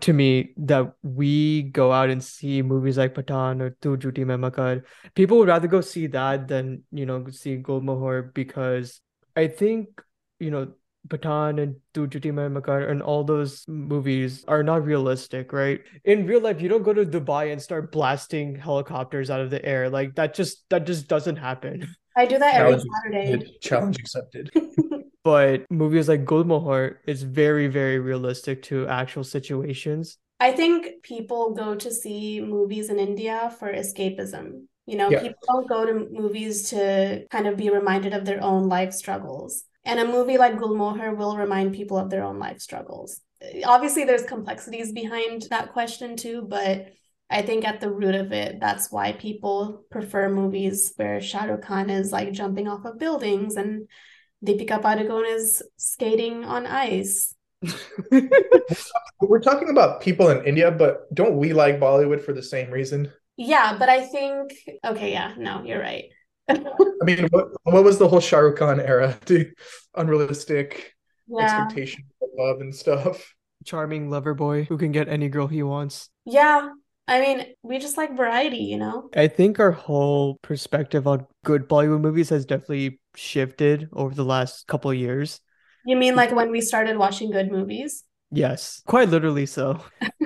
to 0.00 0.12
me 0.12 0.52
that 0.56 0.94
we 1.02 1.62
go 1.62 1.92
out 1.92 2.10
and 2.10 2.22
see 2.22 2.60
movies 2.60 2.98
like 2.98 3.14
Pathaan 3.14 3.60
or 3.60 3.70
Tu 3.80 3.96
Jhuti 3.96 4.26
Main 4.26 4.38
Makkaar, 4.40 4.82
people 5.14 5.38
would 5.38 5.48
rather 5.48 5.68
go 5.68 5.80
see 5.80 6.08
that 6.08 6.48
than, 6.48 6.82
you 6.90 7.06
know, 7.06 7.24
see 7.30 7.56
Gulmohar 7.56 8.34
because 8.34 9.00
I 9.36 9.46
think, 9.46 10.02
you 10.40 10.50
know, 10.50 10.72
Pathaan 11.06 11.62
and 11.62 11.76
Tu 11.94 12.06
Jhuti 12.06 12.32
Main 12.32 12.54
Makkaar 12.54 12.90
and 12.90 13.02
all 13.02 13.24
those 13.24 13.64
movies 13.68 14.44
are 14.48 14.62
not 14.62 14.84
realistic, 14.84 15.52
right? 15.52 15.80
In 16.04 16.26
real 16.26 16.40
life, 16.40 16.60
you 16.60 16.68
don't 16.68 16.82
go 16.82 16.92
to 16.92 17.04
Dubai 17.04 17.52
and 17.52 17.60
start 17.60 17.92
blasting 17.92 18.56
helicopters 18.56 19.30
out 19.30 19.40
of 19.40 19.50
the 19.50 19.64
air. 19.64 19.88
Like 19.88 20.14
that 20.16 20.34
just 20.34 20.68
that 20.70 20.86
just 20.86 21.08
doesn't 21.08 21.36
happen. 21.36 21.86
I 22.16 22.26
do 22.26 22.38
that 22.38 22.54
every 22.54 22.80
Saturday. 22.80 23.58
Challenge 23.60 23.98
accepted. 23.98 24.50
but 25.24 25.70
movies 25.70 26.08
like 26.08 26.24
Gulmohar 26.24 26.96
is 27.06 27.22
very, 27.22 27.68
very 27.68 27.98
realistic 27.98 28.62
to 28.64 28.86
actual 28.88 29.22
situations. 29.22 30.18
I 30.40 30.52
think 30.52 31.02
people 31.02 31.54
go 31.54 31.74
to 31.74 31.90
see 31.90 32.40
movies 32.40 32.90
in 32.90 32.98
India 32.98 33.54
for 33.58 33.72
escapism. 33.72 34.64
You 34.86 34.96
know, 34.96 35.10
yeah. 35.10 35.20
people 35.20 35.42
don't 35.46 35.68
go 35.68 35.84
to 35.84 36.08
movies 36.10 36.70
to 36.70 37.26
kind 37.30 37.46
of 37.46 37.56
be 37.56 37.70
reminded 37.70 38.14
of 38.14 38.24
their 38.24 38.42
own 38.42 38.68
life 38.68 38.92
struggles. 38.92 39.64
And 39.86 40.00
a 40.00 40.04
movie 40.04 40.36
like 40.36 40.56
Gulmohar 40.56 41.16
will 41.16 41.36
remind 41.36 41.74
people 41.74 41.96
of 41.96 42.10
their 42.10 42.24
own 42.24 42.40
life 42.40 42.60
struggles. 42.60 43.20
Obviously, 43.64 44.04
there's 44.04 44.24
complexities 44.24 44.90
behind 44.92 45.46
that 45.50 45.72
question 45.72 46.16
too, 46.16 46.42
but 46.42 46.88
I 47.30 47.42
think 47.42 47.64
at 47.64 47.80
the 47.80 47.90
root 47.90 48.16
of 48.16 48.32
it, 48.32 48.58
that's 48.60 48.90
why 48.90 49.12
people 49.12 49.84
prefer 49.90 50.28
movies 50.28 50.92
where 50.96 51.20
Shah 51.20 51.44
Rukh 51.44 51.62
Khan 51.62 51.88
is 51.88 52.10
like 52.10 52.32
jumping 52.32 52.66
off 52.66 52.84
of 52.84 52.98
buildings 52.98 53.56
and 53.56 53.88
Deepika 54.44 54.82
Padukone 54.82 55.34
is 55.34 55.62
skating 55.76 56.44
on 56.44 56.66
ice. 56.66 57.34
We're 59.20 59.40
talking 59.40 59.70
about 59.70 60.02
people 60.02 60.30
in 60.30 60.44
India, 60.44 60.72
but 60.72 61.12
don't 61.14 61.36
we 61.36 61.52
like 61.52 61.80
Bollywood 61.80 62.22
for 62.22 62.32
the 62.32 62.42
same 62.42 62.70
reason? 62.70 63.12
Yeah, 63.36 63.76
but 63.78 63.88
I 63.88 64.04
think 64.04 64.52
okay, 64.84 65.12
yeah, 65.12 65.34
no, 65.38 65.62
you're 65.64 65.80
right. 65.80 66.04
I 66.48 67.04
mean, 67.04 67.28
what, 67.30 67.48
what 67.64 67.84
was 67.84 67.98
the 67.98 68.08
whole 68.08 68.20
Shah 68.20 68.38
Rukh 68.38 68.56
Khan 68.56 68.80
era? 68.80 69.18
Dude, 69.24 69.54
unrealistic 69.94 70.94
yeah. 71.28 71.44
expectation 71.44 72.04
of 72.22 72.28
love 72.36 72.60
and 72.60 72.74
stuff. 72.74 73.34
Charming 73.64 74.10
lover 74.10 74.34
boy 74.34 74.64
who 74.64 74.78
can 74.78 74.92
get 74.92 75.08
any 75.08 75.28
girl 75.28 75.46
he 75.46 75.62
wants. 75.62 76.08
Yeah. 76.24 76.70
I 77.08 77.20
mean, 77.20 77.46
we 77.62 77.78
just 77.78 77.96
like 77.96 78.16
variety, 78.16 78.58
you 78.58 78.78
know? 78.78 79.10
I 79.14 79.28
think 79.28 79.60
our 79.60 79.70
whole 79.70 80.38
perspective 80.42 81.06
on 81.06 81.26
good 81.44 81.68
Bollywood 81.68 82.00
movies 82.00 82.30
has 82.30 82.44
definitely 82.44 83.00
shifted 83.14 83.88
over 83.92 84.14
the 84.14 84.24
last 84.24 84.66
couple 84.66 84.90
of 84.90 84.96
years. 84.96 85.40
You 85.84 85.96
mean 85.96 86.16
like 86.16 86.32
when 86.32 86.50
we 86.50 86.60
started 86.60 86.96
watching 86.96 87.30
good 87.30 87.50
movies? 87.50 88.02
Yes, 88.32 88.82
quite 88.86 89.08
literally 89.08 89.46
so. 89.46 89.80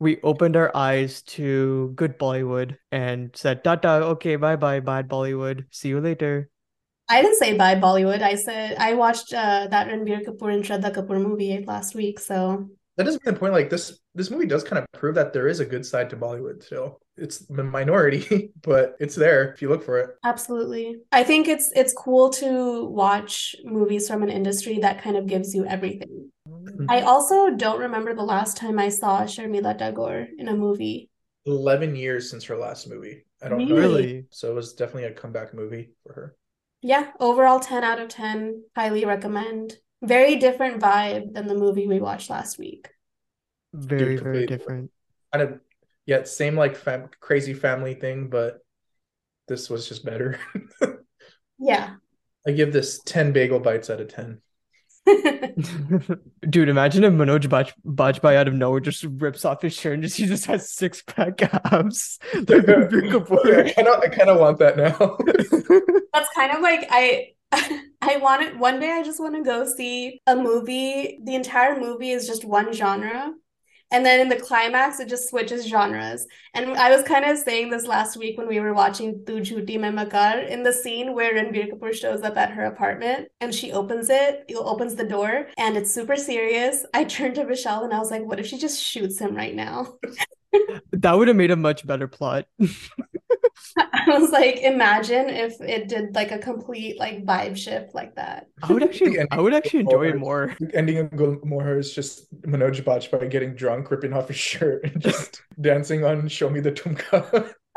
we 0.00 0.18
opened 0.22 0.56
our 0.56 0.74
eyes 0.74 1.22
to 1.22 1.92
good 1.94 2.18
Bollywood 2.18 2.76
and 2.90 3.30
said, 3.36 3.62
Tata, 3.62 4.16
okay, 4.16 4.36
bye 4.36 4.56
bye, 4.56 4.80
bad 4.80 5.08
Bollywood. 5.08 5.66
See 5.70 5.90
you 5.90 6.00
later. 6.00 6.50
I 7.08 7.22
didn't 7.22 7.38
say 7.38 7.56
bye 7.56 7.74
Bollywood. 7.74 8.22
I 8.22 8.34
said 8.34 8.76
I 8.78 8.94
watched 8.94 9.32
uh, 9.34 9.68
that 9.70 9.88
Ranbir 9.88 10.24
Kapoor 10.24 10.54
and 10.54 10.64
Shraddha 10.64 10.94
Kapoor 10.94 11.20
movie 11.20 11.62
last 11.66 11.94
week. 11.94 12.18
So 12.18 12.70
that 12.96 13.06
is 13.06 13.18
the 13.18 13.32
point. 13.32 13.52
Like 13.52 13.68
this, 13.68 13.98
this 14.14 14.30
movie 14.30 14.46
does 14.46 14.64
kind 14.64 14.78
of 14.78 14.86
prove 14.98 15.14
that 15.16 15.32
there 15.32 15.48
is 15.48 15.60
a 15.60 15.66
good 15.66 15.84
side 15.84 16.08
to 16.10 16.16
Bollywood. 16.16 16.66
So 16.66 16.98
it's 17.16 17.38
the 17.46 17.64
minority, 17.64 18.52
but 18.62 18.94
it's 19.00 19.14
there 19.14 19.52
if 19.52 19.60
you 19.60 19.68
look 19.68 19.84
for 19.84 19.98
it. 19.98 20.10
Absolutely. 20.24 20.96
I 21.12 21.24
think 21.24 21.48
it's 21.48 21.70
it's 21.74 21.92
cool 21.92 22.30
to 22.30 22.86
watch 22.86 23.54
movies 23.64 24.08
from 24.08 24.22
an 24.22 24.30
industry 24.30 24.78
that 24.78 25.02
kind 25.02 25.16
of 25.16 25.26
gives 25.26 25.54
you 25.54 25.66
everything. 25.66 26.30
Mm-hmm. 26.70 26.90
I 26.90 27.02
also 27.02 27.50
don't 27.50 27.80
remember 27.80 28.14
the 28.14 28.22
last 28.22 28.56
time 28.56 28.78
I 28.78 28.88
saw 28.88 29.22
Sharmila 29.22 29.76
Tagore 29.78 30.26
in 30.38 30.48
a 30.48 30.56
movie. 30.56 31.10
11 31.46 31.96
years 31.96 32.30
since 32.30 32.44
her 32.44 32.56
last 32.56 32.88
movie. 32.88 33.24
I 33.42 33.48
don't 33.48 33.66
really? 33.70 34.12
know. 34.14 34.22
So 34.30 34.50
it 34.50 34.54
was 34.54 34.74
definitely 34.74 35.04
a 35.04 35.12
comeback 35.14 35.54
movie 35.54 35.90
for 36.02 36.12
her. 36.12 36.36
yeah, 36.82 37.10
overall 37.20 37.60
10 37.60 37.82
out 37.84 37.98
of 38.00 38.08
10. 38.08 38.62
Highly 38.76 39.04
recommend. 39.04 39.76
Very 40.02 40.36
different 40.36 40.80
vibe 40.80 41.34
than 41.34 41.46
the 41.46 41.54
movie 41.54 41.86
we 41.86 42.00
watched 42.00 42.30
last 42.30 42.58
week. 42.58 42.88
Very, 43.72 44.16
Dude, 44.16 44.22
very 44.24 44.46
completely. 44.46 44.46
different. 44.46 44.90
Kind 45.32 45.48
of, 45.48 45.60
yeah, 46.06 46.24
same 46.24 46.56
like 46.56 46.76
fam- 46.76 47.08
crazy 47.20 47.54
family 47.54 47.94
thing, 47.94 48.28
but 48.28 48.58
this 49.48 49.68
was 49.70 49.88
just 49.88 50.04
better. 50.04 50.38
Yeah. 51.62 51.96
I 52.46 52.52
give 52.52 52.72
this 52.72 53.00
10 53.04 53.32
bagel 53.32 53.60
bites 53.60 53.90
out 53.90 54.00
of 54.00 54.08
10. 54.08 54.40
Dude, 56.50 56.68
imagine 56.68 57.04
if 57.04 57.12
Manoj 57.12 57.44
Baj- 57.44 57.72
Bajpayee 57.86 58.36
out 58.36 58.48
of 58.48 58.54
nowhere 58.54 58.80
just 58.80 59.04
rips 59.04 59.44
off 59.44 59.62
his 59.62 59.74
shirt 59.74 59.94
and 59.94 60.02
just 60.02 60.16
he 60.16 60.26
just 60.26 60.46
has 60.46 60.70
six 60.70 61.02
pack 61.02 61.42
abs. 61.72 62.18
Like 62.34 62.46
Ranbir 62.46 63.10
Kapoor. 63.10 63.66
I 63.66 63.72
kind 63.72 63.88
of 63.88 64.00
I 64.00 64.08
kind 64.08 64.30
of 64.30 64.40
want 64.40 64.58
that 64.58 64.76
now. 64.76 64.92
That's 66.12 66.28
kind 66.34 66.52
of 66.52 66.60
like 66.60 66.86
I 66.90 67.28
I 68.02 68.16
want 68.18 68.42
it 68.42 68.58
one 68.58 68.80
day 68.80 68.90
I 68.90 69.02
just 69.02 69.20
want 69.20 69.34
to 69.36 69.42
go 69.42 69.64
see 69.66 70.20
a 70.26 70.36
movie. 70.36 71.18
The 71.24 71.34
entire 71.34 71.78
movie 71.78 72.10
is 72.10 72.26
just 72.26 72.44
one 72.44 72.72
genre. 72.72 73.32
And 73.90 74.04
then 74.04 74.20
in 74.20 74.28
the 74.28 74.36
climax, 74.36 75.00
it 75.00 75.08
just 75.08 75.28
switches 75.28 75.66
genres. 75.66 76.26
And 76.54 76.76
I 76.76 76.94
was 76.94 77.02
kind 77.04 77.24
of 77.24 77.38
saying 77.38 77.70
this 77.70 77.86
last 77.86 78.16
week 78.16 78.38
when 78.38 78.46
we 78.46 78.60
were 78.60 78.74
watching 78.74 79.24
Tu 79.26 79.40
Jhuti 79.40 79.80
Main 79.80 79.94
Makkaar 79.94 80.48
in 80.48 80.62
the 80.62 80.72
scene 80.72 81.14
where 81.14 81.34
Ranbir 81.34 81.72
Kapoor 81.72 81.92
shows 81.92 82.22
up 82.22 82.36
at 82.36 82.50
her 82.50 82.64
apartment 82.64 83.28
and 83.40 83.54
she 83.54 83.72
opens 83.72 84.08
it, 84.10 84.50
opens 84.54 84.94
the 84.94 85.04
door, 85.04 85.48
and 85.58 85.76
it's 85.76 85.92
super 85.92 86.16
serious. 86.16 86.84
I 86.94 87.04
turned 87.04 87.34
to 87.36 87.44
Michelle 87.44 87.84
and 87.84 87.92
I 87.92 87.98
was 87.98 88.10
like, 88.10 88.24
what 88.24 88.38
if 88.38 88.46
she 88.46 88.58
just 88.58 88.82
shoots 88.82 89.18
him 89.18 89.34
right 89.34 89.54
now? 89.54 89.94
That 90.92 91.16
would 91.16 91.28
have 91.28 91.36
made 91.36 91.52
a 91.52 91.56
much 91.56 91.86
better 91.86 92.08
plot. 92.08 92.46
I 93.78 94.18
was 94.18 94.30
like, 94.30 94.58
imagine 94.58 95.28
if 95.28 95.60
it 95.60 95.88
did 95.88 96.14
like 96.14 96.32
a 96.32 96.38
complete 96.38 96.98
like 96.98 97.24
vibe 97.24 97.56
shift 97.56 97.94
like 97.94 98.14
that. 98.16 98.46
I 98.62 98.72
would 98.72 98.82
actually, 98.82 99.16
The 99.16 99.28
I 99.30 99.40
would 99.40 99.54
actually 99.54 99.80
enjoy 99.80 100.08
it 100.08 100.16
more. 100.16 100.56
Ending 100.74 100.98
of 100.98 101.10
Gulmohar 101.10 101.78
is 101.78 101.92
just 101.92 102.32
Manoj 102.42 102.82
Bajpayee 102.82 103.30
getting 103.30 103.54
drunk, 103.54 103.90
ripping 103.90 104.12
off 104.12 104.28
his 104.28 104.36
shirt, 104.36 104.84
and 104.84 105.00
just 105.00 105.42
dancing 105.60 106.04
on 106.04 106.28
"Show 106.28 106.50
Me 106.50 106.60
the 106.60 106.72
Thumka." 106.72 107.54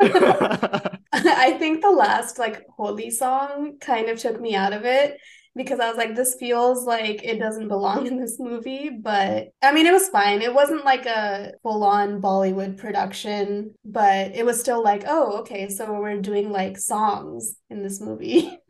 I 1.14 1.56
think 1.58 1.82
the 1.82 1.90
last 1.90 2.38
like 2.38 2.64
Holi 2.76 3.10
song 3.10 3.78
kind 3.80 4.08
of 4.08 4.18
took 4.18 4.40
me 4.40 4.54
out 4.54 4.72
of 4.72 4.84
it 4.84 5.18
because 5.56 5.80
I 5.80 5.88
was 5.88 5.96
like, 5.96 6.14
this 6.14 6.34
feels 6.34 6.84
like 6.84 7.22
it 7.24 7.38
doesn't 7.38 7.68
belong 7.68 8.06
in 8.06 8.20
this 8.20 8.38
movie. 8.38 8.90
But 8.90 9.50
I 9.62 9.72
mean, 9.72 9.86
it 9.86 9.92
was 9.92 10.08
fine. 10.08 10.42
It 10.42 10.54
wasn't 10.54 10.84
like 10.84 11.06
a 11.06 11.52
full 11.62 11.84
on 11.84 12.20
Bollywood 12.20 12.76
production, 12.76 13.74
but 13.84 14.34
it 14.34 14.44
was 14.44 14.60
still 14.60 14.82
like, 14.82 15.04
oh, 15.06 15.38
okay, 15.38 15.68
so 15.68 15.92
we're 15.92 16.20
doing 16.20 16.50
like 16.50 16.78
songs 16.78 17.56
in 17.70 17.82
this 17.82 18.00
movie. 18.00 18.58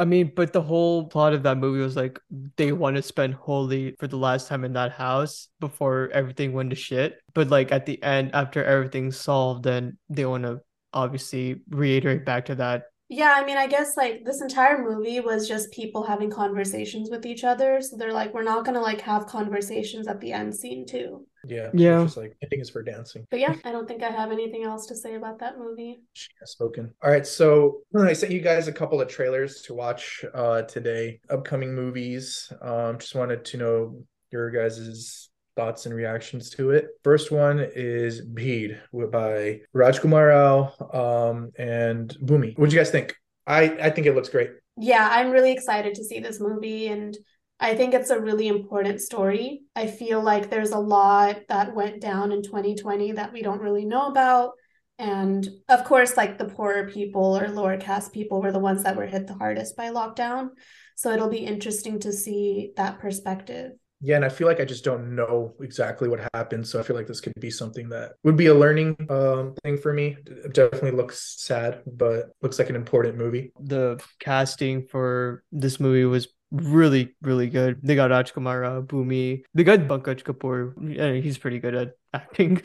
I 0.00 0.04
mean, 0.04 0.30
but 0.34 0.52
the 0.52 0.62
whole 0.62 1.08
plot 1.08 1.34
of 1.34 1.42
that 1.42 1.58
movie 1.58 1.80
was 1.80 1.96
like 1.96 2.20
they 2.56 2.70
want 2.70 2.94
to 2.96 3.02
spend 3.02 3.34
Holi 3.34 3.96
for 3.98 4.06
the 4.06 4.16
last 4.16 4.46
time 4.46 4.64
in 4.64 4.72
that 4.74 4.92
house 4.92 5.48
before 5.58 6.08
everything 6.12 6.52
went 6.52 6.70
to 6.70 6.76
shit. 6.76 7.18
But 7.34 7.48
like 7.48 7.72
at 7.72 7.84
the 7.84 8.00
end, 8.00 8.30
after 8.32 8.62
everything's 8.62 9.16
solved, 9.16 9.64
then 9.64 9.98
they 10.08 10.24
want 10.24 10.44
to 10.44 10.60
obviously 10.92 11.62
reiterate 11.68 12.24
back 12.24 12.46
to 12.46 12.54
that. 12.56 12.84
Yeah, 13.10 13.34
I 13.34 13.44
mean, 13.44 13.56
I 13.56 13.66
guess 13.66 13.96
like 13.96 14.24
this 14.24 14.42
entire 14.42 14.82
movie 14.82 15.20
was 15.20 15.48
just 15.48 15.72
people 15.72 16.02
having 16.02 16.30
conversations 16.30 17.08
with 17.10 17.24
each 17.24 17.42
other. 17.42 17.80
So 17.80 17.96
they're 17.96 18.12
like, 18.12 18.34
we're 18.34 18.42
not 18.42 18.66
gonna 18.66 18.82
like 18.82 19.00
have 19.00 19.26
conversations 19.26 20.06
at 20.06 20.20
the 20.20 20.32
end 20.32 20.54
scene 20.54 20.84
too. 20.86 21.26
Yeah, 21.46 21.70
Yeah. 21.72 22.02
It's 22.02 22.08
just 22.08 22.16
like 22.18 22.36
ending 22.42 22.60
is 22.60 22.68
for 22.68 22.82
dancing. 22.82 23.24
But 23.30 23.40
yeah, 23.40 23.54
I 23.64 23.72
don't 23.72 23.88
think 23.88 24.02
I 24.02 24.10
have 24.10 24.30
anything 24.30 24.64
else 24.64 24.86
to 24.86 24.96
say 24.96 25.14
about 25.14 25.38
that 25.38 25.58
movie. 25.58 26.00
She 26.12 26.28
has 26.40 26.50
spoken. 26.50 26.92
All 27.02 27.10
right, 27.10 27.26
so 27.26 27.80
I 27.98 28.12
sent 28.12 28.32
you 28.32 28.40
guys 28.40 28.68
a 28.68 28.72
couple 28.72 29.00
of 29.00 29.08
trailers 29.08 29.62
to 29.62 29.74
watch 29.74 30.24
uh 30.34 30.62
today. 30.62 31.20
Upcoming 31.30 31.74
movies. 31.74 32.52
Um, 32.60 32.98
just 32.98 33.14
wanted 33.14 33.44
to 33.46 33.56
know 33.56 34.02
your 34.30 34.50
guys' 34.50 35.27
thoughts 35.58 35.86
and 35.86 35.94
reactions 35.94 36.50
to 36.50 36.70
it. 36.70 36.86
First 37.02 37.32
one 37.32 37.58
is 37.74 38.24
Bheed 38.24 38.78
by 38.92 39.60
Rajkumar 39.74 40.28
Rao 40.28 41.30
um, 41.30 41.50
and 41.58 42.16
Bhumi. 42.22 42.56
What 42.56 42.70
do 42.70 42.76
you 42.76 42.80
guys 42.80 42.92
think? 42.92 43.16
I 43.44 43.62
I 43.86 43.90
think 43.90 44.06
it 44.06 44.14
looks 44.14 44.28
great. 44.28 44.50
Yeah, 44.76 45.08
I'm 45.10 45.32
really 45.32 45.50
excited 45.50 45.96
to 45.96 46.04
see 46.04 46.20
this 46.20 46.38
movie 46.38 46.86
and 46.86 47.16
I 47.58 47.74
think 47.74 47.92
it's 47.92 48.10
a 48.10 48.20
really 48.20 48.46
important 48.46 49.00
story. 49.00 49.62
I 49.74 49.88
feel 49.88 50.22
like 50.22 50.48
there's 50.48 50.70
a 50.70 50.78
lot 50.78 51.40
that 51.48 51.74
went 51.74 52.00
down 52.00 52.30
in 52.30 52.42
2020 52.42 53.12
that 53.12 53.32
we 53.32 53.42
don't 53.42 53.60
really 53.60 53.84
know 53.84 54.06
about. 54.06 54.52
And 54.96 55.48
of 55.68 55.82
course, 55.84 56.16
like 56.16 56.38
the 56.38 56.44
poorer 56.44 56.88
people 56.88 57.36
or 57.36 57.48
lower 57.48 57.76
caste 57.76 58.12
people 58.12 58.40
were 58.40 58.52
the 58.52 58.66
ones 58.70 58.84
that 58.84 58.96
were 58.96 59.06
hit 59.06 59.26
the 59.26 59.34
hardest 59.34 59.76
by 59.76 59.90
lockdown. 59.90 60.50
So 60.94 61.10
it'll 61.10 61.28
be 61.28 61.38
interesting 61.38 61.98
to 62.00 62.12
see 62.12 62.72
that 62.76 63.00
perspective. 63.00 63.72
Yeah, 64.00 64.16
and 64.16 64.24
I 64.24 64.28
feel 64.28 64.46
like 64.46 64.60
I 64.60 64.64
just 64.64 64.84
don't 64.84 65.16
know 65.16 65.54
exactly 65.60 66.08
what 66.08 66.20
happened. 66.32 66.66
So 66.66 66.78
I 66.78 66.82
feel 66.82 66.94
like 66.94 67.08
this 67.08 67.20
could 67.20 67.32
be 67.40 67.50
something 67.50 67.88
that 67.88 68.12
would 68.22 68.36
be 68.36 68.46
a 68.46 68.54
learning 68.54 68.96
um, 69.10 69.54
thing 69.64 69.76
for 69.76 69.92
me. 69.92 70.16
It 70.26 70.54
definitely 70.54 70.92
looks 70.92 71.34
sad, 71.38 71.82
but 71.84 72.30
looks 72.40 72.58
like 72.58 72.70
an 72.70 72.76
important 72.76 73.16
movie. 73.16 73.52
The 73.58 74.00
casting 74.20 74.86
for 74.86 75.42
this 75.50 75.80
movie 75.80 76.04
was 76.04 76.28
really, 76.52 77.16
really 77.22 77.48
good. 77.48 77.80
They 77.82 77.96
got 77.96 78.10
Rajkumar 78.10 78.62
Rao, 78.62 78.82
Bhumi. 78.82 79.42
They 79.54 79.64
got 79.64 79.80
Pankaj 79.80 80.22
Kapoor. 80.22 80.74
Yeah, 80.80 81.14
he's 81.20 81.38
pretty 81.38 81.58
good 81.58 81.74
at 81.74 81.92
acting. 82.14 82.62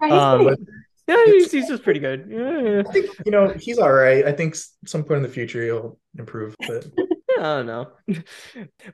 Um, 0.00 0.56
yeah, 1.06 1.24
he's, 1.26 1.50
he's 1.50 1.68
just 1.68 1.82
pretty 1.82 2.00
good. 2.00 2.26
Yeah, 2.30 2.60
yeah. 2.60 2.82
I 2.86 2.92
think 2.92 3.10
you 3.26 3.32
know 3.32 3.48
he's 3.48 3.78
all 3.78 3.92
right. 3.92 4.24
I 4.24 4.32
think 4.32 4.56
some 4.86 5.04
point 5.04 5.18
in 5.18 5.22
the 5.22 5.28
future 5.28 5.62
he'll 5.62 5.98
improve. 6.18 6.54
But 6.66 6.86
I 6.98 7.09
don't 7.42 7.66
know. 7.66 7.88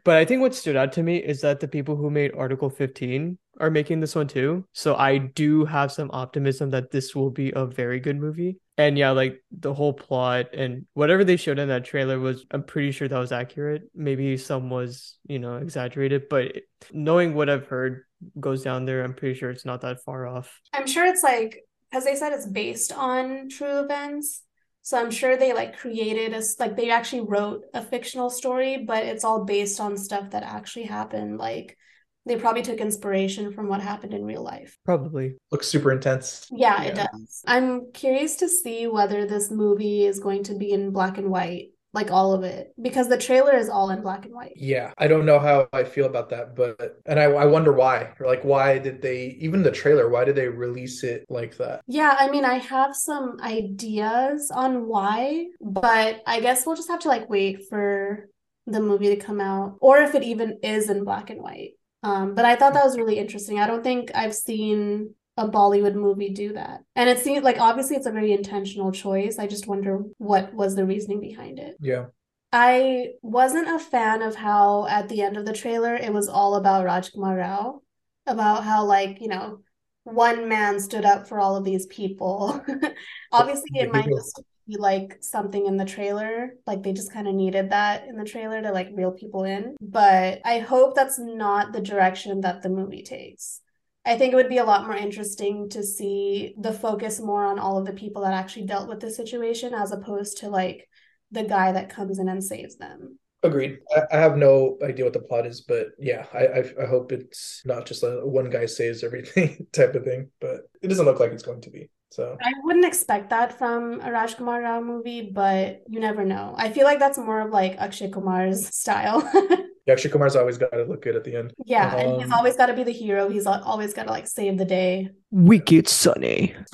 But 0.04 0.16
I 0.16 0.24
think 0.24 0.40
what 0.40 0.54
stood 0.54 0.76
out 0.76 0.92
to 0.92 1.02
me 1.02 1.16
is 1.16 1.40
that 1.40 1.60
the 1.60 1.68
people 1.68 1.96
who 1.96 2.10
made 2.10 2.32
Article 2.34 2.70
15 2.70 3.38
are 3.58 3.70
making 3.70 4.00
this 4.00 4.14
one 4.14 4.28
too. 4.28 4.64
So 4.72 4.94
I 4.94 5.18
do 5.18 5.64
have 5.64 5.90
some 5.90 6.10
optimism 6.12 6.70
that 6.70 6.90
this 6.90 7.14
will 7.14 7.30
be 7.30 7.52
a 7.54 7.66
very 7.66 8.00
good 8.00 8.16
movie. 8.16 8.58
And 8.78 8.98
yeah, 8.98 9.10
like 9.10 9.42
the 9.50 9.72
whole 9.72 9.94
plot 9.94 10.54
and 10.54 10.84
whatever 10.92 11.24
they 11.24 11.36
showed 11.36 11.58
in 11.58 11.68
that 11.68 11.84
trailer 11.84 12.20
was, 12.20 12.44
I'm 12.50 12.62
pretty 12.62 12.92
sure 12.92 13.08
that 13.08 13.18
was 13.18 13.32
accurate. 13.32 13.84
Maybe 13.94 14.36
some 14.36 14.68
was, 14.68 15.18
you 15.26 15.38
know, 15.38 15.56
exaggerated, 15.56 16.28
but 16.28 16.52
knowing 16.92 17.34
what 17.34 17.48
I've 17.48 17.66
heard 17.66 18.02
goes 18.38 18.62
down 18.62 18.84
there, 18.84 19.02
I'm 19.02 19.14
pretty 19.14 19.38
sure 19.38 19.50
it's 19.50 19.64
not 19.64 19.80
that 19.80 20.04
far 20.04 20.26
off. 20.26 20.60
I'm 20.72 20.86
sure 20.86 21.06
it's 21.06 21.22
like 21.22 21.64
because 21.90 22.04
they 22.04 22.16
said 22.16 22.32
it's 22.32 22.46
based 22.46 22.92
on 22.92 23.48
true 23.48 23.80
events. 23.80 24.42
So 24.86 24.96
I'm 24.96 25.10
sure 25.10 25.36
they 25.36 25.52
like 25.52 25.76
created 25.76 26.32
a 26.32 26.40
like 26.60 26.76
they 26.76 26.92
actually 26.92 27.22
wrote 27.22 27.64
a 27.74 27.82
fictional 27.82 28.30
story, 28.30 28.84
but 28.86 29.04
it's 29.04 29.24
all 29.24 29.44
based 29.44 29.80
on 29.80 29.96
stuff 29.96 30.30
that 30.30 30.44
actually 30.44 30.84
happened. 30.84 31.38
Like 31.38 31.76
they 32.24 32.36
probably 32.36 32.62
took 32.62 32.78
inspiration 32.78 33.52
from 33.52 33.66
what 33.66 33.80
happened 33.80 34.14
in 34.14 34.24
real 34.24 34.44
life. 34.44 34.78
Probably. 34.84 35.34
looks 35.50 35.66
super 35.66 35.90
intense. 35.90 36.46
Yeah, 36.52 36.80
it 36.84 36.94
does. 36.94 37.42
I'm 37.48 37.90
curious 37.90 38.36
to 38.36 38.48
see 38.48 38.86
whether 38.86 39.26
this 39.26 39.50
movie 39.50 40.04
is 40.04 40.20
going 40.20 40.44
to 40.44 40.54
be 40.54 40.70
in 40.70 40.92
black 40.92 41.18
and 41.18 41.30
white, 41.30 41.70
like 41.96 42.12
all 42.12 42.32
of 42.32 42.44
it, 42.44 42.72
because 42.80 43.08
the 43.08 43.18
trailer 43.18 43.56
is 43.56 43.68
all 43.68 43.90
in 43.90 44.02
black 44.02 44.24
and 44.26 44.34
white. 44.34 44.52
Yeah, 44.54 44.92
I 44.98 45.08
don't 45.08 45.26
know 45.26 45.40
how 45.40 45.66
I 45.72 45.82
feel 45.82 46.06
about 46.06 46.28
that, 46.30 46.54
but 46.54 47.00
and 47.06 47.18
I 47.18 47.24
I 47.24 47.46
wonder 47.46 47.72
why. 47.72 48.12
Like, 48.20 48.44
why 48.44 48.78
did 48.78 49.02
they 49.02 49.36
even 49.40 49.64
the 49.64 49.72
trailer? 49.72 50.08
Why 50.08 50.24
did 50.24 50.36
they 50.36 50.46
release 50.46 51.02
it 51.02 51.24
like 51.28 51.56
that? 51.56 51.80
Yeah, 51.88 52.14
I 52.16 52.30
mean, 52.30 52.44
I 52.44 52.58
have 52.58 52.94
some 52.94 53.38
ideas 53.40 54.52
on 54.54 54.86
why, 54.86 55.46
but 55.60 56.22
I 56.26 56.40
guess 56.40 56.64
we'll 56.64 56.76
just 56.76 56.90
have 56.90 57.00
to 57.00 57.08
like 57.08 57.28
wait 57.28 57.68
for 57.68 58.28
the 58.66 58.80
movie 58.80 59.14
to 59.14 59.16
come 59.16 59.40
out, 59.40 59.78
or 59.80 59.98
if 59.98 60.14
it 60.14 60.22
even 60.22 60.58
is 60.62 60.90
in 60.90 61.02
black 61.02 61.30
and 61.30 61.40
white. 61.40 61.72
Um, 62.02 62.34
but 62.34 62.44
I 62.44 62.56
thought 62.56 62.74
that 62.74 62.84
was 62.84 62.98
really 62.98 63.18
interesting. 63.18 63.58
I 63.58 63.66
don't 63.66 63.82
think 63.82 64.10
I've 64.14 64.34
seen 64.34 65.14
a 65.36 65.48
Bollywood 65.48 65.94
movie 65.94 66.30
do 66.30 66.52
that. 66.54 66.82
And 66.94 67.08
it 67.08 67.18
seems 67.18 67.44
like 67.44 67.58
obviously 67.58 67.96
it's 67.96 68.06
a 68.06 68.12
very 68.12 68.32
intentional 68.32 68.92
choice. 68.92 69.38
I 69.38 69.46
just 69.46 69.66
wonder 69.66 70.02
what 70.18 70.54
was 70.54 70.74
the 70.74 70.86
reasoning 70.86 71.20
behind 71.20 71.58
it. 71.58 71.76
Yeah, 71.80 72.06
I 72.52 73.10
wasn't 73.22 73.68
a 73.68 73.78
fan 73.78 74.22
of 74.22 74.36
how 74.36 74.86
at 74.86 75.08
the 75.08 75.22
end 75.22 75.36
of 75.36 75.44
the 75.44 75.52
trailer 75.52 75.94
it 75.94 76.12
was 76.12 76.28
all 76.28 76.54
about 76.54 76.86
Rajkumar 76.86 77.38
Rao, 77.38 77.82
about 78.26 78.64
how 78.64 78.84
like, 78.84 79.20
you 79.20 79.28
know, 79.28 79.60
one 80.04 80.48
man 80.48 80.78
stood 80.80 81.04
up 81.04 81.28
for 81.28 81.38
all 81.40 81.56
of 81.56 81.64
these 81.64 81.86
people. 81.86 82.64
Obviously, 83.32 83.80
it 83.80 83.92
might 83.92 84.08
just 84.08 84.40
be 84.66 84.76
like 84.76 85.18
something 85.20 85.66
in 85.66 85.76
the 85.76 85.84
trailer, 85.84 86.54
like 86.66 86.82
they 86.82 86.92
just 86.92 87.12
kind 87.12 87.28
of 87.28 87.34
needed 87.34 87.70
that 87.70 88.06
in 88.06 88.16
the 88.16 88.24
trailer 88.24 88.62
to 88.62 88.70
like 88.72 88.88
reel 88.92 89.10
people 89.10 89.44
in. 89.44 89.76
But 89.80 90.40
I 90.44 90.60
hope 90.60 90.94
that's 90.94 91.18
not 91.18 91.72
the 91.72 91.80
direction 91.80 92.40
that 92.42 92.62
the 92.62 92.68
movie 92.68 93.02
takes. 93.02 93.60
I 94.06 94.16
think 94.16 94.32
it 94.32 94.36
would 94.36 94.48
be 94.48 94.58
a 94.58 94.64
lot 94.64 94.86
more 94.86 94.94
interesting 94.94 95.68
to 95.70 95.82
see 95.82 96.54
the 96.58 96.72
focus 96.72 97.20
more 97.20 97.44
on 97.44 97.58
all 97.58 97.76
of 97.76 97.86
the 97.86 97.92
people 97.92 98.22
that 98.22 98.32
actually 98.32 98.66
dealt 98.66 98.88
with 98.88 99.00
the 99.00 99.10
situation 99.10 99.74
as 99.74 99.90
opposed 99.90 100.38
to 100.38 100.48
like 100.48 100.88
the 101.32 101.42
guy 101.42 101.72
that 101.72 101.90
comes 101.90 102.20
in 102.20 102.28
and 102.28 102.42
saves 102.42 102.76
them. 102.76 103.18
agreed. 103.42 103.78
I, 103.94 104.02
I 104.12 104.18
have 104.18 104.36
no 104.36 104.78
idea 104.82 105.04
what 105.04 105.12
the 105.12 105.20
plot 105.20 105.46
is, 105.46 105.62
but 105.62 105.88
yeah, 105.98 106.26
I, 106.32 106.46
I 106.46 106.84
I 106.84 106.86
hope 106.86 107.10
it's 107.10 107.62
not 107.64 107.84
just 107.84 108.04
a 108.04 108.20
one 108.24 108.48
guy 108.48 108.66
saves 108.66 109.02
everything 109.02 109.66
type 109.72 109.94
of 109.96 110.04
thing. 110.04 110.30
But 110.40 110.60
it 110.82 110.88
doesn't 110.88 111.04
look 111.04 111.20
like 111.20 111.32
it's 111.32 111.42
going 111.42 111.62
to 111.62 111.70
be. 111.70 111.90
So 112.12 112.36
I 112.40 112.52
wouldn't 112.62 112.86
expect 112.86 113.30
that 113.30 113.58
from 113.58 114.00
a 114.00 114.08
Rajkumar 114.08 114.62
Rao 114.62 114.80
movie, 114.80 115.30
but 115.32 115.82
you 115.88 115.98
never 115.98 116.24
know. 116.24 116.54
I 116.56 116.70
feel 116.70 116.84
like 116.84 117.00
that's 117.00 117.18
more 117.18 117.40
of 117.40 117.50
like 117.50 117.76
Akshay 117.78 118.10
Kumar's 118.10 118.74
style. 118.74 119.28
yeah, 119.86 119.92
Akshay 119.94 120.08
Kumar's 120.08 120.36
always 120.36 120.58
got 120.58 120.70
to 120.72 120.84
look 120.84 121.02
good 121.02 121.16
at 121.16 121.24
the 121.24 121.36
end. 121.36 121.52
yeah, 121.64 121.94
and 121.96 122.20
he's 122.20 122.26
Um, 122.30 122.32
always 122.34 122.56
got 122.56 122.66
to 122.66 122.74
be 122.74 122.82
the 122.84 122.92
hero. 122.92 123.28
He's 123.28 123.46
always 123.46 123.94
got 123.94 124.04
to 124.04 124.10
like 124.10 124.26
save 124.26 124.58
the 124.58 124.64
day. 124.64 125.10
Wicked 125.30 125.88
Sunny. 125.88 126.54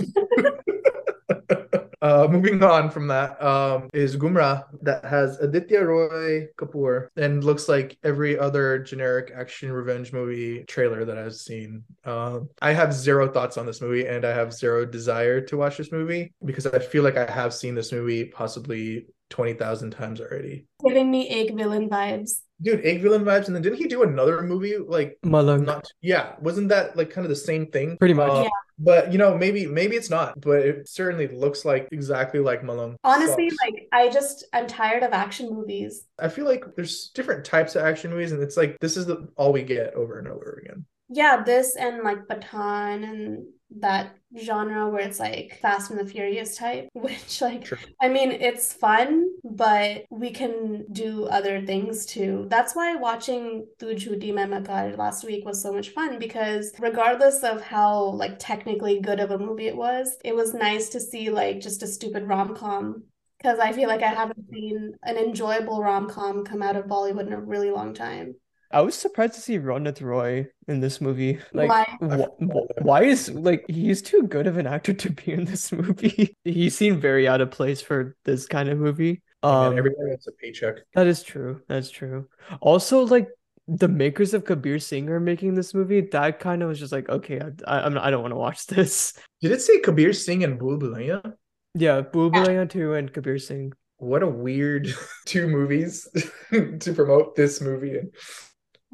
uh, 2.02 2.26
moving 2.30 2.62
on 2.62 2.90
from 2.90 3.06
that 3.08 3.40
um, 3.42 3.88
is 3.92 4.16
Gumraah 4.16 4.64
that 4.82 5.04
has 5.04 5.38
Aditya 5.38 5.80
Roy 5.84 6.48
Kapoor 6.56 7.08
and 7.16 7.44
looks 7.44 7.68
like 7.68 7.96
every 8.02 8.38
other 8.38 8.78
generic 8.80 9.32
action 9.36 9.70
revenge 9.70 10.12
movie 10.12 10.64
trailer 10.64 11.04
that 11.04 11.16
I've 11.18 11.34
seen. 11.34 11.84
Um, 12.04 12.48
I 12.60 12.72
have 12.72 12.92
zero 12.92 13.28
thoughts 13.30 13.56
on 13.56 13.66
this 13.66 13.80
movie 13.80 14.06
and 14.06 14.24
I 14.24 14.34
have 14.34 14.52
zero 14.52 14.84
desire 14.84 15.40
to 15.42 15.56
watch 15.56 15.76
this 15.76 15.92
movie 15.92 16.32
because 16.44 16.66
I 16.66 16.78
feel 16.80 17.04
like 17.04 17.16
I 17.16 17.30
have 17.30 17.54
seen 17.54 17.74
this 17.74 17.92
movie 17.92 18.24
possibly 18.24 19.06
20,000 19.30 19.90
times 19.92 20.20
already. 20.20 20.66
Giving 20.86 21.10
me 21.10 21.28
Ek 21.28 21.54
Villain 21.56 21.88
vibes. 21.88 22.40
Dude, 22.62 22.84
Ek 22.86 23.02
Villain 23.02 23.24
vibes. 23.24 23.46
And 23.46 23.54
then 23.56 23.62
didn't 23.62 23.78
he 23.78 23.86
do 23.88 24.02
another 24.04 24.40
movie 24.42 24.76
like 24.78 25.18
Malang. 25.24 25.64
not 25.66 25.86
yeah 26.00 26.34
wasn't 26.40 26.68
that 26.70 26.96
like 26.96 27.10
kind 27.10 27.24
of 27.24 27.28
the 27.30 27.36
same 27.36 27.66
thing 27.66 27.96
Pretty 27.98 28.14
much. 28.14 28.30
Uh, 28.30 28.42
Yeah. 28.44 28.48
but 28.78 29.12
you 29.12 29.18
know 29.18 29.36
maybe 29.36 29.66
maybe 29.66 29.96
it's 29.96 30.10
not 30.10 30.40
but 30.40 30.60
it 30.60 30.88
certainly 30.88 31.28
looks 31.28 31.64
like 31.64 31.88
exactly 31.92 32.40
like 32.40 32.62
Malang 32.62 32.94
Honestly, 33.04 33.50
sucks. 33.50 33.62
like 33.64 33.88
I 33.92 34.08
just 34.08 34.44
I'm 34.52 34.66
tired 34.66 35.02
of 35.02 35.12
action 35.12 35.50
movies. 35.50 36.06
i 36.18 36.28
feel 36.28 36.46
like 36.46 36.64
there's 36.76 37.10
different 37.14 37.44
types 37.44 37.74
of 37.76 37.84
action 37.84 38.10
movies 38.10 38.32
and 38.32 38.42
it's 38.42 38.56
like 38.56 38.76
this 38.80 38.96
is 38.96 39.06
the 39.06 39.28
all 39.36 39.52
we 39.52 39.62
get 39.62 39.94
over 39.94 40.18
and 40.18 40.28
over 40.28 40.60
again 40.64 40.84
Yeah, 41.20 41.42
this 41.44 41.76
and 41.76 42.02
like 42.08 42.20
Pathaan 42.30 43.04
and 43.10 43.44
that 43.80 44.16
genre 44.38 44.88
where 44.88 45.02
it's 45.02 45.20
like 45.20 45.58
Fast 45.60 45.90
and 45.90 46.00
the 46.00 46.06
Furious 46.06 46.56
type, 46.56 46.88
which 46.94 47.40
like 47.40 47.66
Sure. 47.66 47.78
I 48.00 48.08
mean 48.08 48.32
it's 48.32 48.72
fun, 48.72 49.28
but 49.44 50.04
we 50.10 50.30
can 50.30 50.86
do 50.92 51.26
other 51.26 51.60
things 51.64 52.06
too. 52.06 52.46
That's 52.48 52.74
why 52.74 52.94
watching 52.96 53.66
Tu 53.78 53.86
Jhuti 53.94 54.32
Main 54.32 54.52
last 54.96 55.24
week 55.24 55.44
was 55.44 55.62
so 55.62 55.72
much 55.72 55.90
fun 55.90 56.18
because 56.18 56.72
regardless 56.78 57.42
of 57.42 57.62
how 57.62 58.04
like 58.04 58.38
technically 58.38 59.00
good 59.00 59.20
of 59.20 59.30
a 59.30 59.38
movie 59.38 59.66
it 59.66 59.76
was, 59.76 60.16
it 60.24 60.34
was 60.34 60.54
nice 60.54 60.88
to 60.90 61.00
see 61.00 61.30
like 61.30 61.60
just 61.60 61.82
a 61.82 61.86
stupid 61.86 62.26
rom-com. 62.26 63.04
Because 63.38 63.58
I 63.58 63.72
feel 63.72 63.88
like 63.88 64.02
I 64.02 64.08
haven't 64.08 64.48
seen 64.52 64.94
an 65.02 65.16
enjoyable 65.16 65.82
rom-com 65.82 66.44
come 66.44 66.62
out 66.62 66.76
of 66.76 66.86
Bollywood 66.86 67.26
in 67.26 67.32
a 67.32 67.40
really 67.40 67.72
long 67.72 67.92
time. 67.92 68.36
I 68.72 68.80
was 68.80 68.94
surprised 68.94 69.34
to 69.34 69.40
see 69.40 69.58
Ronit 69.58 70.00
Roy 70.00 70.46
in 70.68 70.80
this 70.80 71.00
movie. 71.00 71.38
Like, 71.52 71.68
Why? 71.68 71.84
wh- 72.00 72.44
wh- 72.44 72.84
why 72.84 73.04
is 73.04 73.30
like 73.30 73.64
he's 73.68 74.02
too 74.02 74.22
good 74.24 74.46
of 74.46 74.56
an 74.58 74.66
actor 74.66 74.92
to 75.04 75.10
be 75.10 75.32
in 75.32 75.44
this 75.44 75.70
movie? 75.72 76.36
He 76.44 76.70
seemed 76.70 77.00
very 77.02 77.28
out 77.28 77.40
of 77.40 77.50
place 77.50 77.80
for 77.80 78.16
this 78.24 78.46
kind 78.46 78.68
of 78.68 78.78
movie. 78.78 79.22
and 79.42 79.52
Um, 79.72 79.78
everybody 79.78 80.10
gets 80.10 80.26
a 80.26 80.32
paycheck 80.32 80.76
that 80.94 81.06
is 81.06 81.22
true. 81.22 81.60
That's 81.68 81.90
true. 81.90 82.28
Also, 82.60 83.02
like 83.06 83.28
the 83.68 83.88
makers 83.88 84.34
of 84.34 84.44
Kabir 84.44 84.78
Singh 84.78 85.08
are 85.08 85.20
making 85.20 85.54
this 85.54 85.72
movie. 85.74 86.00
That 86.00 86.40
kind 86.40 86.62
of 86.62 86.68
was 86.68 86.78
just 86.80 86.92
like, 86.92 87.08
okay, 87.08 87.40
I, 87.40 87.50
I, 87.66 87.86
I'm 87.86 87.96
I 87.98 88.10
don't 88.10 88.22
want 88.22 88.32
to 88.32 88.36
watch 88.38 88.66
this. 88.66 89.12
did 89.40 89.52
it 89.52 89.60
say 89.62 89.78
kabir 89.80 90.12
singh 90.12 90.42
and 90.44 90.58
Bhul 90.58 90.78
Bhulaiya? 90.80 91.34
Yeah, 91.74 92.02
Bhul 92.02 92.30
Bhulaiya 92.32 92.68
2 92.68 92.94
and 92.94 93.12
Kabir 93.12 93.38
Singh. 93.38 93.72
what 93.98 94.22
a 94.22 94.28
weird 94.28 94.88
two 95.26 95.46
movies 95.46 96.08
to 96.50 96.92
promote 96.94 97.34
this 97.36 97.60
movie 97.60 97.96
in 97.98 98.10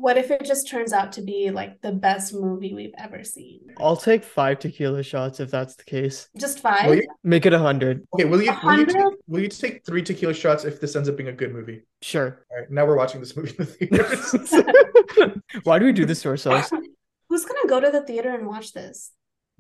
What 0.01 0.17
if 0.17 0.31
it 0.31 0.45
just 0.45 0.69
turns 0.69 0.93
out 0.93 1.11
to 1.15 1.23
be 1.23 1.51
like 1.51 1.81
the 1.83 1.91
best 1.91 2.33
movie 2.33 2.73
we've 2.73 2.95
ever 2.97 3.25
seen? 3.25 3.63
I'll 3.81 3.97
take 3.97 4.23
five 4.23 4.61
tequila 4.61 5.03
shots 5.03 5.41
if 5.41 5.51
that's 5.51 5.75
the 5.75 5.83
case. 5.83 6.29
Just 6.39 6.61
five? 6.61 6.87
Will 6.87 6.95
you- 6.97 7.09
Make 7.25 7.47
it 7.47 7.53
a 7.53 7.59
hundred. 7.59 8.07
okay 8.15 8.25
will 8.25 8.41
you 8.41 8.53
A 8.53 8.61
will 8.65 8.79
you, 8.79 8.87
take, 8.87 9.05
will 9.27 9.41
you 9.41 9.49
take 9.49 9.85
three 9.85 10.03
tequila 10.03 10.35
shots 10.35 10.65
if 10.65 10.81
this 10.81 10.95
ends 10.95 11.09
up 11.09 11.17
being 11.17 11.29
a 11.31 11.33
good 11.33 11.53
movie 11.53 11.83
Sure. 12.01 12.47
all 12.51 12.59
right 12.61 12.71
now 12.71 12.87
we're 12.87 12.97
watching 12.97 13.19
this 13.21 13.37
movie 13.37 13.51
in 13.51 13.57
the 13.57 13.65
theaters 13.67 15.35
Why 15.65 15.81
do 15.81 15.85
we 15.87 15.93
do 15.93 16.07
this 16.07 16.23
to 16.23 16.29
ourselves? 16.29 16.71
Who's 17.29 17.45
gonna 17.45 17.69
go 17.69 17.81
to 17.81 17.91
the 17.91 18.03
theater 18.03 18.31
and 18.31 18.47
watch 18.47 18.73
this? 18.73 19.11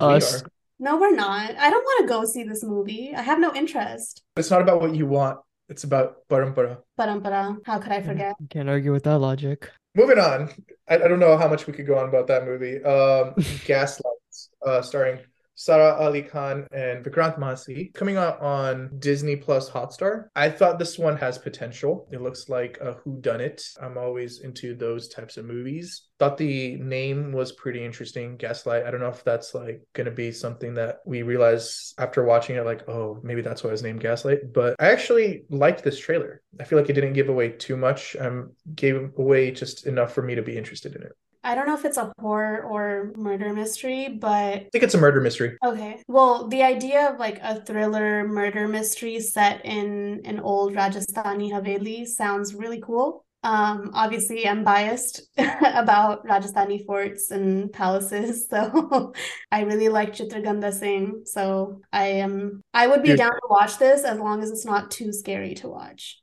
We 0.00 0.06
Us. 0.06 0.42
are. 0.42 0.48
No, 0.78 0.96
we're 1.00 1.16
not. 1.16 1.56
I 1.56 1.68
don't 1.68 1.82
want 1.82 2.02
to 2.02 2.14
go 2.14 2.24
see 2.24 2.44
this 2.44 2.62
movie. 2.62 3.12
I 3.12 3.22
have 3.22 3.40
no 3.40 3.52
interest. 3.54 4.22
it's 4.36 4.52
not 4.52 4.62
about 4.62 4.80
what 4.80 4.94
you 4.94 5.06
want 5.06 5.38
it's 5.68 5.82
about 5.84 6.26
parampara 6.30 6.78
Parampara. 6.98 7.56
How 7.66 7.78
could 7.78 7.92
I 7.92 8.00
forget? 8.02 8.34
Can't 8.50 8.68
argue 8.68 8.92
with 8.92 9.02
that 9.04 9.18
logic. 9.18 9.68
Moving 9.98 10.20
on, 10.20 10.48
I, 10.88 10.94
I 10.94 11.08
don't 11.08 11.18
know 11.18 11.36
how 11.36 11.48
much 11.48 11.66
we 11.66 11.72
could 11.72 11.84
go 11.84 11.98
on 11.98 12.08
about 12.08 12.28
that 12.28 12.44
movie. 12.44 12.80
Um, 12.84 13.34
Gaslights, 13.64 14.50
uh, 14.64 14.80
starring 14.80 15.18
Sara 15.58 15.96
Ali 15.96 16.22
Khan 16.22 16.68
and 16.70 17.04
Vikrant 17.04 17.36
Massey, 17.36 17.90
coming 17.92 18.16
out 18.16 18.40
on 18.40 18.90
Disney 19.00 19.34
Plus 19.34 19.68
Hotstar. 19.68 20.26
I 20.36 20.50
thought 20.50 20.78
this 20.78 20.96
one 20.96 21.16
has 21.16 21.36
potential. 21.36 22.08
It 22.12 22.22
looks 22.22 22.48
like 22.48 22.78
a 22.80 22.94
whodunit. 22.94 23.60
I'm 23.82 23.98
always 23.98 24.38
into 24.38 24.76
those 24.76 25.08
types 25.08 25.36
of 25.36 25.46
movies. 25.46 26.02
Thought 26.20 26.38
the 26.38 26.76
name 26.76 27.32
was 27.32 27.50
pretty 27.50 27.84
interesting, 27.84 28.36
Gaslight. 28.36 28.84
I 28.84 28.92
don't 28.92 29.00
know 29.00 29.08
if 29.08 29.24
that's 29.24 29.52
like 29.52 29.82
gonna 29.94 30.12
be 30.12 30.30
something 30.30 30.74
that 30.74 30.98
we 31.04 31.22
realize 31.22 31.92
after 31.98 32.22
watching 32.24 32.54
it, 32.54 32.64
like, 32.64 32.88
oh, 32.88 33.18
maybe 33.24 33.42
that's 33.42 33.64
why 33.64 33.70
it's 33.70 33.82
named 33.82 34.00
Gaslight. 34.00 34.52
But 34.52 34.76
I 34.78 34.92
actually 34.92 35.42
liked 35.50 35.82
this 35.82 35.98
trailer. 35.98 36.40
I 36.60 36.64
feel 36.64 36.78
like 36.78 36.88
it 36.88 36.92
didn't 36.92 37.14
give 37.14 37.30
away 37.30 37.50
too 37.50 37.76
much. 37.76 38.14
Um, 38.20 38.52
gave 38.76 39.10
away 39.18 39.50
just 39.50 39.88
enough 39.88 40.12
for 40.12 40.22
me 40.22 40.36
to 40.36 40.42
be 40.42 40.56
interested 40.56 40.94
in 40.94 41.02
it. 41.02 41.12
I 41.48 41.54
don't 41.54 41.66
know 41.66 41.74
if 41.74 41.86
it's 41.86 41.96
a 41.96 42.12
horror 42.20 42.62
or 42.62 43.12
murder 43.16 43.54
mystery, 43.54 44.08
but 44.08 44.54
I 44.54 44.68
think 44.70 44.84
it's 44.84 44.92
a 44.94 44.98
murder 44.98 45.20
mystery. 45.22 45.56
okay. 45.64 46.02
Well, 46.06 46.46
the 46.48 46.62
idea 46.62 47.08
of 47.10 47.18
like 47.18 47.38
a 47.42 47.64
thriller 47.64 48.28
murder 48.28 48.68
mystery 48.68 49.18
set 49.20 49.64
in 49.64 50.20
an 50.26 50.40
old 50.40 50.74
Rajasthani 50.74 51.50
Haveli 51.50 52.06
sounds 52.06 52.54
really 52.54 52.80
cool. 52.82 53.24
Um, 53.44 53.92
obviously, 53.94 54.46
I'm 54.46 54.62
biased 54.62 55.22
about 55.38 56.26
Rajasthani 56.26 56.84
forts 56.84 57.30
and 57.30 57.72
palaces, 57.72 58.46
so 58.50 59.14
I 59.50 59.62
really 59.62 59.88
like 59.88 60.12
Chitrangda 60.12 60.72
Singh. 60.74 61.22
So 61.24 61.80
I 61.92 62.06
am, 62.24 62.60
I 62.74 62.88
would 62.88 63.02
be 63.02 63.10
Dude. 63.10 63.18
down 63.18 63.30
to 63.30 63.48
watch 63.48 63.78
this 63.78 64.04
as 64.04 64.18
long 64.18 64.42
as 64.42 64.50
it's 64.50 64.66
not 64.66 64.90
too 64.90 65.12
scary 65.12 65.54
to 65.54 65.68
watch. 65.68 66.20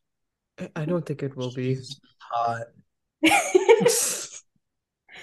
I- 0.59 0.69
I 0.75 0.85
don't 0.85 1.05
think 1.05 1.23
it 1.23 1.35
will 1.35 1.51
be. 1.53 1.77
Hot. 2.19 2.67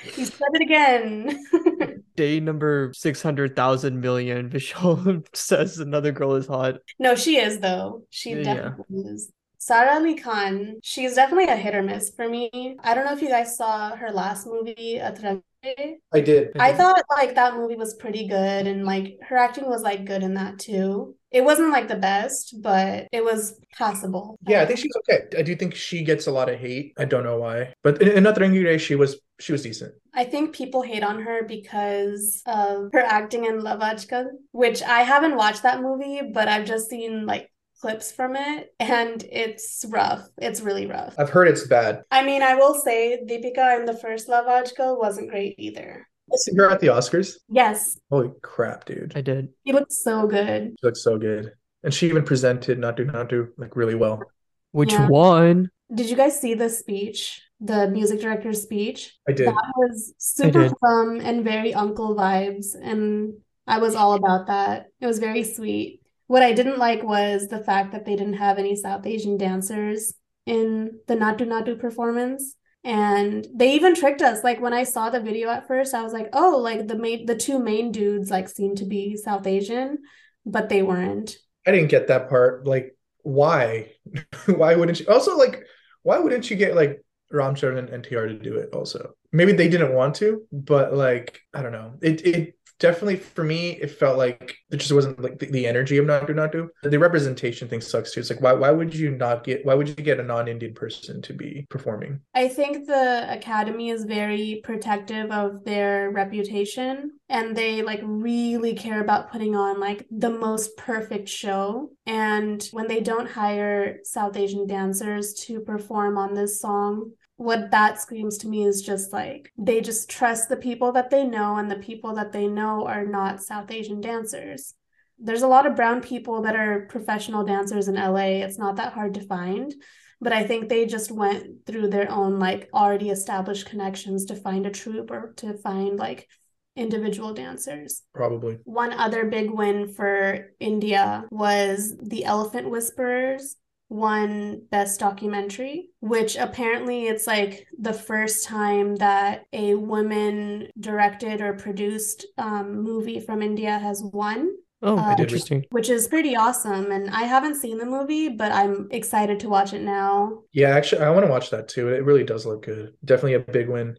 You 0.05 0.25
said 0.27 0.49
it 0.55 0.63
again. 0.63 2.03
Day 2.17 2.41
number 2.41 2.93
600,000 2.95 4.01
million, 4.01 4.51
Vishal 4.51 5.27
says 5.35 5.79
another 5.79 6.13
girl 6.13 6.35
is 6.35 6.47
hot. 6.47 6.77
No, 6.99 7.15
she 7.15 7.39
is 7.39 7.59
though. 7.61 8.05
She 8.11 8.31
Yeah. 8.31 8.43
definitely 8.43 9.01
is. 9.13 9.33
Sara 9.63 9.95
Ali 9.95 10.17
Khan, 10.17 10.81
she's 10.83 11.15
definitely 11.15 11.45
a 11.45 11.55
hit 11.55 11.77
or 11.77 11.85
miss 11.85 12.11
for 12.11 12.29
me. 12.29 12.77
I 12.83 12.95
don't 12.95 13.05
know 13.05 13.13
if 13.13 13.23
you 13.23 13.29
guys 13.29 13.57
saw 13.57 13.95
her 13.95 14.11
last 14.11 14.45
movie, 14.45 14.99
Atrangi 15.01 15.41
Re. 15.63 15.99
I 16.13 16.21
did. 16.21 16.51
I 16.59 16.73
thought 16.73 17.01
like 17.09 17.37
that 17.37 17.55
movie 17.55 17.77
was 17.77 17.95
pretty 17.95 18.27
good 18.27 18.67
and 18.67 18.85
like 18.85 19.19
her 19.23 19.37
acting 19.37 19.69
was 19.69 19.83
like 19.83 20.05
good 20.05 20.25
in 20.25 20.35
that 20.35 20.59
too. 20.59 21.15
It 21.31 21.45
wasn't 21.45 21.71
like 21.71 21.87
the 21.87 21.95
best, 21.95 22.61
but 22.61 23.07
it 23.13 23.23
was 23.23 23.61
passable. 23.79 24.37
Yeah, 24.49 24.63
I 24.63 24.67
think 24.67 24.81
she's 24.81 24.97
okay. 25.09 25.29
I 25.39 25.43
do 25.43 25.55
think 25.55 25.77
she 25.77 26.03
gets 26.03 26.27
a 26.27 26.33
lot 26.33 26.49
of 26.49 26.59
hate. 26.59 26.95
I 26.99 27.05
don't 27.05 27.23
know 27.23 27.39
why, 27.39 27.73
but 27.85 28.03
in, 28.03 28.09
in 28.09 28.25
Natrangire, 28.25 28.81
she 28.81 28.97
was 28.97 29.21
she 29.39 29.53
was 29.53 29.63
decent. 29.63 29.95
I 30.13 30.25
think 30.25 30.57
people 30.57 30.83
hate 30.83 31.05
on 31.05 31.23
her 31.23 31.45
because 31.45 32.43
of 32.47 32.91
her 32.93 33.01
acting 33.01 33.45
in 33.45 33.61
Love 33.61 33.79
Ajkal, 33.79 34.27
which 34.51 34.83
I 34.83 35.03
haven't 35.03 35.37
watched 35.37 35.63
that 35.63 35.81
movie, 35.81 36.21
but 36.35 36.49
I've 36.49 36.67
just 36.67 36.91
seen 36.91 37.27
like 37.27 37.52
clips 37.83 38.13
from 38.13 38.37
it 38.37 38.73
and 38.79 39.25
it's 39.31 39.85
rough. 39.89 40.27
It's 40.39 40.61
really 40.61 40.87
rough. 40.87 41.15
I've 41.19 41.29
heard 41.31 41.49
it's 41.49 41.67
bad. 41.67 42.03
I 42.13 42.25
mean, 42.25 42.41
I 42.43 42.55
will 42.55 42.75
say 42.75 43.21
Deepika 43.29 43.81
in 43.81 43.85
the 43.87 43.97
first 43.97 44.29
Love 44.29 44.47
Ajkal 44.47 44.99
wasn't 44.99 45.31
great 45.31 45.57
either. 45.59 46.07
I 46.33 46.37
see 46.37 46.53
her 46.57 46.71
at 46.71 46.81
the 46.81 46.87
Oscars. 46.87 47.35
Yes, 47.51 47.99
Holy 48.09 48.31
crap, 48.41 48.85
dude! 48.87 49.13
I 49.17 49.21
did. 49.21 49.49
he 49.65 49.73
looked 49.73 49.93
so 49.93 50.27
good. 50.29 50.75
She 50.81 50.87
looks 50.87 51.03
so 51.03 51.19
good, 51.19 51.53
and 51.83 51.93
she 51.93 52.09
even 52.09 52.25
presented 52.25 52.79
Naatu 52.79 53.05
Naatu 53.11 53.49
like 53.59 53.75
really 53.77 53.97
well. 53.97 54.23
Which 54.71 54.93
Yeah. 54.93 55.09
one? 55.09 55.69
Did 55.93 56.09
you 56.09 56.17
guys 56.17 56.41
see 56.41 56.55
the 56.55 56.71
speech? 56.71 57.43
The 57.61 57.89
music 57.91 58.21
director's 58.21 58.63
speech? 58.63 59.15
I 59.29 59.33
did. 59.33 59.49
That 59.49 59.73
was 59.77 60.15
super 60.19 60.71
fun 60.81 61.21
and 61.21 61.45
very 61.45 61.75
uncle 61.75 62.15
vibes, 62.15 62.69
and 62.81 63.35
I 63.67 63.79
was 63.79 63.95
all 63.97 64.15
about 64.15 64.47
that. 64.47 64.87
It 65.01 65.07
was 65.07 65.19
very 65.19 65.43
sweet. 65.43 66.01
What 66.33 66.43
I 66.43 66.55
didn't 66.55 66.79
like 66.79 67.03
was 67.03 67.49
the 67.49 67.63
fact 67.63 67.93
that 67.93 68.07
they 68.07 68.17
didn't 68.17 68.41
have 68.41 68.57
any 68.57 68.75
South 68.75 69.07
Asian 69.07 69.37
dancers 69.37 70.15
in 70.47 70.99
the 71.07 71.15
Naatu 71.15 71.47
Naatu 71.47 71.79
performance. 71.79 72.57
And 72.83 73.47
they 73.55 73.75
even 73.75 73.95
tricked 73.95 74.23
us. 74.23 74.43
Like 74.43 74.59
when 74.59 74.73
I 74.73 74.85
saw 74.85 75.11
the 75.11 75.21
video 75.21 75.51
at 75.51 75.69
first, 75.69 75.93
I 75.93 76.03
was 76.03 76.15
like, 76.15 76.31
oh, 76.33 76.57
like 76.57 76.89
the 76.89 76.97
main 76.97 77.27
the 77.27 77.37
two 77.37 77.59
main 77.59 77.93
dudes 77.93 78.31
like 78.31 78.49
seem 78.49 78.77
to 78.77 78.87
be 78.87 79.15
South 79.15 79.47
Asian, 79.47 79.99
but 80.47 80.71
they 80.71 80.83
weren't. 80.83 81.37
I 81.67 81.71
didn't 81.71 81.91
get 81.91 82.07
that 82.07 82.31
part. 82.31 82.67
Like, 82.67 82.97
why? 83.19 83.93
why 84.47 84.75
wouldn't 84.75 85.01
you? 85.01 85.09
Also, 85.09 85.37
like, 85.37 85.63
why 86.03 86.19
wouldn't 86.19 86.49
you 86.49 86.57
get 86.57 86.75
like 86.75 87.05
Ram 87.31 87.55
Charan 87.55 87.77
and 87.77 88.03
NTR 88.03 88.29
to 88.29 88.39
do 88.39 88.57
it? 88.57 88.71
Also, 88.73 89.13
maybe 89.33 89.53
they 89.53 89.69
didn't 89.69 89.93
want 89.93 90.15
to, 90.15 90.47
but 90.51 90.95
like, 90.95 91.43
I 91.53 91.61
don't 91.61 91.73
know. 91.73 91.93
It 92.01 92.27
it 92.27 92.55
definitely 92.83 93.17
for 93.17 93.45
me 93.45 93.79
it 93.81 93.93
felt 93.93 94.19
like 94.19 94.57
it 94.73 94.79
just 94.79 94.93
wasn't 94.93 95.19
like 95.23 95.39
the, 95.39 95.47
the 95.47 95.67
energy 95.67 95.99
of 95.99 96.05
Naatu 96.05 96.31
Naatu. 96.31 96.69
The 96.83 96.99
representation 96.99 97.69
thing 97.69 97.81
sucks 97.81 98.13
too. 98.13 98.21
It's 98.21 98.29
like 98.29 98.41
why 98.41 98.53
why 98.53 98.73
would 98.73 98.93
you 98.95 99.13
not 99.13 99.45
get 99.45 99.65
why 99.65 99.75
would 99.75 99.89
you 99.89 99.95
get 99.95 100.19
a 100.19 100.23
non-Indian 100.23 100.75
person 100.75 101.23
to 101.23 101.33
be 101.33 101.65
performing? 101.71 102.21
I 102.35 102.49
think 102.49 102.87
the 102.87 103.33
Academy 103.33 103.91
is 103.91 104.05
very 104.05 104.61
protective 104.65 105.31
of 105.31 105.65
their 105.65 106.11
reputation 106.11 107.13
and 107.33 107.57
they 107.57 107.81
like 107.81 108.01
really 108.05 108.75
care 108.75 109.01
about 109.01 109.33
putting 109.33 109.57
on 109.57 109.81
like 109.81 110.07
the 110.11 110.29
most 110.29 110.77
perfect 110.77 111.31
show. 111.31 111.89
And 112.05 112.63
when 112.73 112.89
they 112.89 113.01
don't 113.01 113.29
hire 113.29 114.01
South 114.05 114.37
Asian 114.37 114.67
dancers 114.67 115.33
to 115.47 115.61
perform 115.61 116.19
on 116.19 116.35
this 116.35 116.61
song, 116.61 117.13
what 117.37 117.71
that 117.71 117.99
screams 117.99 118.37
to 118.39 118.49
me 118.49 118.65
is 118.65 118.83
just 118.83 119.15
like 119.15 119.51
they 119.57 119.81
just 119.81 120.11
trust 120.11 120.51
the 120.51 120.59
people 120.59 120.93
that 120.93 121.09
they 121.09 121.25
know, 121.25 121.57
and 121.57 121.71
the 121.71 121.77
people 121.77 122.15
that 122.17 122.33
they 122.33 122.47
know 122.47 122.87
are 122.87 123.07
not 123.07 123.43
South 123.43 123.71
Asian 123.71 124.03
dancers. 124.03 124.75
There's 125.19 125.43
a 125.43 125.49
lot 125.49 125.67
of 125.67 125.75
brown 125.75 126.03
people 126.03 126.43
that 126.43 126.55
are 126.55 126.87
professional 126.91 127.45
dancers 127.45 127.89
in 127.89 127.95
LA. 127.95 128.45
It's 128.45 128.59
not 128.59 128.77
that 128.77 128.93
hard 128.93 129.15
to 129.15 129.27
find 129.27 129.75
but 130.21 130.33
I 130.33 130.45
think 130.45 130.69
they 130.69 130.87
just 130.87 131.11
went 131.11 131.67
through 131.67 131.89
their 131.89 132.09
own 132.09 132.39
like 132.39 132.69
already 132.73 133.11
established 133.11 133.67
connections 133.67 134.27
to 134.27 134.37
find 134.37 134.65
a 134.67 134.71
troupe 134.71 135.11
or 135.11 135.35
to 135.39 135.55
find 135.55 135.99
like 135.99 136.29
individual 136.77 137.35
dancers. 137.35 138.03
Probably. 138.15 138.59
One 138.65 138.93
other 138.93 139.27
big 139.27 139.51
win 139.51 139.93
for 139.93 140.53
India 140.61 141.25
was 141.31 141.97
The 141.99 142.25
Elephant 142.25 142.71
Whisperers 142.71 143.57
won 143.93 144.63
best 144.71 144.99
documentary 144.99 145.91
which 146.01 146.37
apparently 146.37 147.09
it's 147.09 147.27
like 147.27 147.67
the 147.79 147.93
first 147.93 148.47
time 148.47 148.97
that 148.97 149.45
a 149.53 149.75
woman 149.75 150.67
directed 150.81 151.43
or 151.43 151.53
produced 151.53 152.27
um, 152.39 152.83
movie 152.83 153.21
from 153.21 153.43
india 153.43 153.79
has 153.79 154.03
won 154.03 154.51
Oh, 154.85 154.99
uh, 154.99 155.15
interesting. 155.17 155.65
Which 155.71 155.89
is 155.89 156.09
pretty 156.09 156.35
awesome. 156.35 156.91
And 156.91 157.09
I 157.11 157.23
haven't 157.23 157.55
seen 157.55 157.79
the 157.79 157.87
movie, 157.87 158.29
but 158.29 158.51
I'm 158.51 158.89
excited 158.91 159.39
to 159.41 159.49
watch 159.49 159.73
it 159.73 159.83
now. 159.83 160.41
Yeah, 160.53 160.71
actually, 160.71 161.03
I 161.03 161.11
want 161.11 161.25
to 161.25 161.31
watch 161.31 161.51
that 161.51 161.69
too. 161.69 161.91
It 161.91 162.05
really 162.05 162.25
does 162.25 162.45
look 162.47 162.65
good. 162.65 162.93
Definitely 163.05 163.35
a 163.35 163.41
big 163.41 163.69
win. 163.69 163.97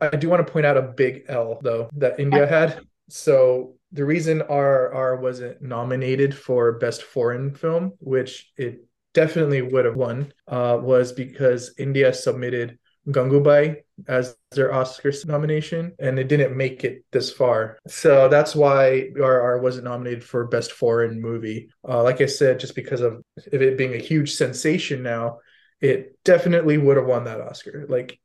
I 0.00 0.16
do 0.16 0.28
want 0.28 0.46
to 0.46 0.52
point 0.52 0.66
out 0.66 0.76
a 0.76 0.82
big 0.82 1.24
L 1.28 1.58
though 1.62 1.88
that 1.96 2.20
India 2.20 2.46
had. 2.46 2.80
So 3.08 3.74
the 3.92 4.04
reason 4.04 4.40
RRR 4.40 5.20
wasn't 5.20 5.62
nominated 5.62 6.36
for 6.36 6.72
best 6.72 7.02
foreign 7.02 7.54
film, 7.54 7.94
which 8.00 8.52
it 8.56 8.84
definitely 9.14 9.62
would 9.62 9.84
have 9.86 9.96
won, 9.96 10.32
uh, 10.46 10.78
was 10.80 11.12
because 11.12 11.74
India 11.78 12.12
submitted 12.12 12.78
Gangubai 13.08 13.76
as 14.06 14.36
their 14.50 14.72
Oscar 14.72 15.10
nomination, 15.26 15.94
and 15.98 16.18
it 16.18 16.28
didn't 16.28 16.56
make 16.56 16.84
it 16.84 17.04
this 17.10 17.32
far. 17.32 17.78
So 17.88 18.28
that's 18.28 18.54
why 18.54 19.08
RR 19.16 19.60
wasn't 19.60 19.84
nominated 19.84 20.22
for 20.22 20.46
Best 20.46 20.72
Foreign 20.72 21.20
Movie. 21.20 21.70
Uh, 21.88 22.02
like 22.02 22.20
I 22.20 22.26
said, 22.26 22.60
just 22.60 22.74
because 22.74 23.00
of 23.00 23.22
it 23.50 23.78
being 23.78 23.94
a 23.94 23.98
huge 23.98 24.34
sensation 24.34 25.02
now, 25.02 25.38
it 25.80 26.18
definitely 26.24 26.76
would 26.76 26.96
have 26.96 27.06
won 27.06 27.24
that 27.24 27.40
Oscar. 27.40 27.86
Like 27.88 28.20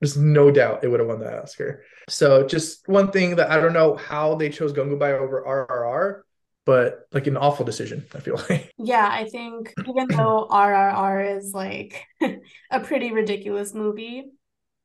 there's 0.00 0.16
no 0.16 0.50
doubt 0.50 0.84
it 0.84 0.88
would 0.88 1.00
have 1.00 1.08
won 1.08 1.20
that 1.20 1.42
Oscar. 1.42 1.82
So 2.08 2.46
just 2.46 2.86
one 2.88 3.10
thing 3.10 3.36
that 3.36 3.50
I 3.50 3.60
don't 3.60 3.72
know 3.72 3.96
how 3.96 4.34
they 4.34 4.50
chose 4.50 4.72
Gangubai 4.72 5.18
over 5.18 5.42
RRR, 5.42 6.22
but 6.64 7.06
like 7.12 7.26
an 7.26 7.36
awful 7.36 7.64
decision, 7.64 8.04
I 8.14 8.20
feel 8.20 8.36
like. 8.50 8.72
Yeah, 8.78 9.08
I 9.10 9.28
think 9.28 9.72
even 9.88 10.08
though 10.08 10.48
RRR 10.50 11.38
is 11.38 11.52
like 11.54 12.04
a 12.70 12.80
pretty 12.80 13.12
ridiculous 13.12 13.72
movie, 13.72 14.24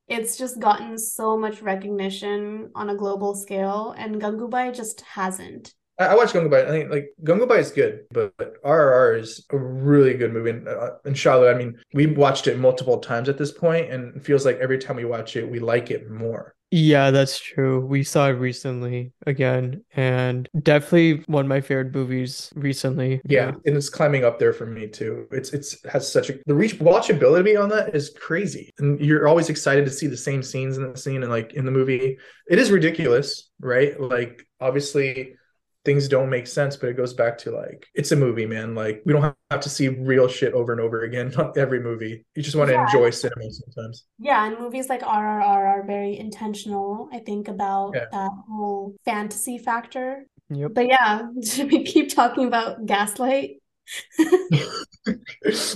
it's 0.08 0.38
just 0.38 0.60
gotten 0.60 0.98
so 0.98 1.38
much 1.38 1.62
recognition 1.62 2.72
on 2.76 2.90
a 2.90 2.96
global 2.96 3.36
scale, 3.36 3.94
and 3.98 4.22
Gangubai 4.22 4.74
just 4.74 5.02
hasn't. 5.02 5.74
I, 6.02 6.08
I 6.08 6.16
watched 6.16 6.34
Gangubai. 6.34 6.66
I 6.68 6.70
think 6.70 6.90
like 6.90 7.10
Gangubai 7.24 7.60
is 7.60 7.72
good, 7.72 8.06
but, 8.12 8.36
but 8.38 8.62
RRR 8.64 9.20
is 9.20 9.46
a 9.52 9.58
really 9.58 10.16
good 10.16 10.34
movie. 10.34 10.52
And, 10.52 10.68
uh, 10.68 10.92
Charlotte, 11.14 11.54
I 11.54 11.58
mean, 11.58 11.78
we 11.94 12.08
watched 12.08 12.48
it 12.48 12.58
multiple 12.58 13.00
times 13.00 13.30
at 13.30 13.38
this 13.38 13.52
point, 13.52 13.92
and 13.92 14.16
it 14.16 14.26
feels 14.26 14.46
like 14.46 14.58
every 14.58 14.78
time 14.78 14.96
we 14.96 15.06
watch 15.06 15.36
it, 15.36 15.50
we 15.50 15.60
like 15.60 15.92
it 15.92 16.10
more. 16.10 16.56
Yeah, 16.74 17.12
that's 17.12 17.38
true. 17.38 17.86
We 17.86 18.02
saw 18.04 18.30
it 18.30 18.34
recently 18.34 19.12
again, 19.28 19.84
and 19.94 20.48
definitely 20.64 21.22
one 21.28 21.44
of 21.44 21.50
my 21.50 21.60
favorite 21.60 21.94
movies 21.94 22.50
recently. 22.56 23.20
Yeah, 23.26 23.52
and 23.66 23.76
it's 23.76 23.90
climbing 23.90 24.24
up 24.24 24.40
there 24.40 24.54
for 24.54 24.66
me 24.66 24.88
too. 24.88 25.28
It's 25.32 25.52
it's 25.52 25.86
has 25.86 26.10
such 26.10 26.30
a 26.30 26.40
the 26.46 26.56
reach 26.56 26.80
watchability 26.80 27.62
on 27.62 27.68
that 27.70 27.94
is 27.94 28.16
crazy, 28.18 28.72
and 28.80 29.02
you're 29.02 29.28
always 29.28 29.50
excited 29.50 29.84
to 29.84 29.92
see 29.92 30.08
the 30.08 30.16
same 30.16 30.42
scenes 30.42 30.78
in 30.78 30.90
the 30.90 30.98
scene 30.98 31.24
and 31.24 31.32
like 31.32 31.54
in 31.56 31.66
the 31.66 31.72
movie. 31.72 32.18
It 32.50 32.58
is 32.58 32.72
ridiculous, 32.72 33.50
right? 33.60 34.00
Like 34.00 34.48
obviously 34.62 35.36
things 35.84 36.08
don't 36.08 36.30
make 36.30 36.46
sense 36.46 36.78
but 36.78 36.90
it 36.90 36.98
goes 36.98 37.14
back 37.14 37.38
to 37.38 37.52
like 37.52 37.88
it's 37.96 38.12
a 38.12 38.16
movie 38.16 38.46
man 38.46 38.76
like 38.76 39.02
we 39.06 39.14
don't 39.14 39.36
have 39.50 39.60
to 39.60 39.70
see 39.70 39.88
real 39.88 40.28
shit 40.28 40.54
over 40.54 40.72
and 40.72 40.82
over 40.82 41.02
again 41.02 41.34
not 41.38 41.58
every 41.58 41.80
movie 41.80 42.24
you 42.36 42.44
just 42.44 42.56
want 42.56 42.68
to 42.68 42.74
yeah. 42.74 42.86
enjoy 42.86 43.10
cinema 43.10 43.50
sometimes 43.52 44.06
yeah 44.20 44.46
and 44.46 44.60
movies 44.60 44.90
like 44.90 45.02
rrr 45.02 45.44
are 45.44 45.84
very 45.86 46.18
intentional 46.18 47.10
i 47.12 47.20
think 47.20 47.48
about 47.48 47.92
yeah. 47.96 48.06
that 48.12 48.32
whole 48.48 48.94
fantasy 49.06 49.58
factor 49.58 50.26
yep. 50.50 50.72
but 50.74 50.88
yeah 50.88 51.24
should 51.44 51.72
we 51.72 51.84
keep 51.84 52.14
talking 52.14 52.48
about 52.48 52.86
gaslight 52.86 53.61